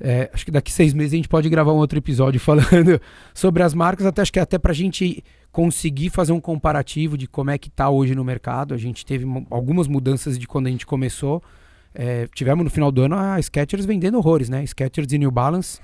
[0.00, 2.98] É, acho que daqui seis meses a gente pode gravar um outro episódio falando
[3.34, 5.22] sobre as marcas, até acho que é até pra gente
[5.56, 8.74] conseguir fazer um comparativo de como é que está hoje no mercado.
[8.74, 11.42] A gente teve algumas mudanças de quando a gente começou.
[11.94, 14.62] É, tivemos no final do ano a Skechers vendendo horrores, né?
[14.66, 15.80] Skechers e New Balance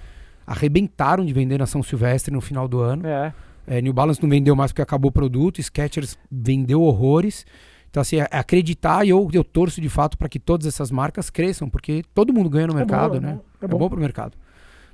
[0.46, 3.06] arrebentaram de vender na São Silvestre no final do ano.
[3.06, 3.32] É.
[3.66, 7.46] É, New Balance não vendeu mais porque acabou o produto, Skechers vendeu horrores.
[7.88, 11.70] Então, assim, acreditar e eu, eu torço de fato para que todas essas marcas cresçam,
[11.70, 13.40] porque todo mundo ganha no é mercado, bom, né?
[13.62, 13.76] É bom.
[13.76, 14.36] é bom pro mercado.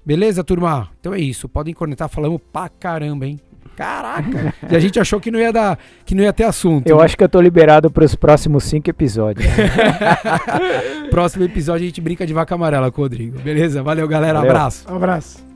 [0.06, 0.88] Beleza, turma?
[1.00, 1.48] Então é isso.
[1.48, 3.40] Podem conectar, falamos pra caramba, hein?
[3.78, 4.52] Caraca!
[4.68, 6.88] e a gente achou que não ia dar, que não ia ter assunto.
[6.88, 7.04] Eu né?
[7.04, 9.46] acho que eu tô liberado para os próximos cinco episódios.
[11.10, 13.38] Próximo episódio a gente brinca de vaca amarela com o Rodrigo.
[13.38, 13.80] Beleza?
[13.80, 14.38] Valeu, galera.
[14.38, 14.50] Valeu.
[14.50, 14.84] Abraço.
[14.90, 15.47] Um abraço.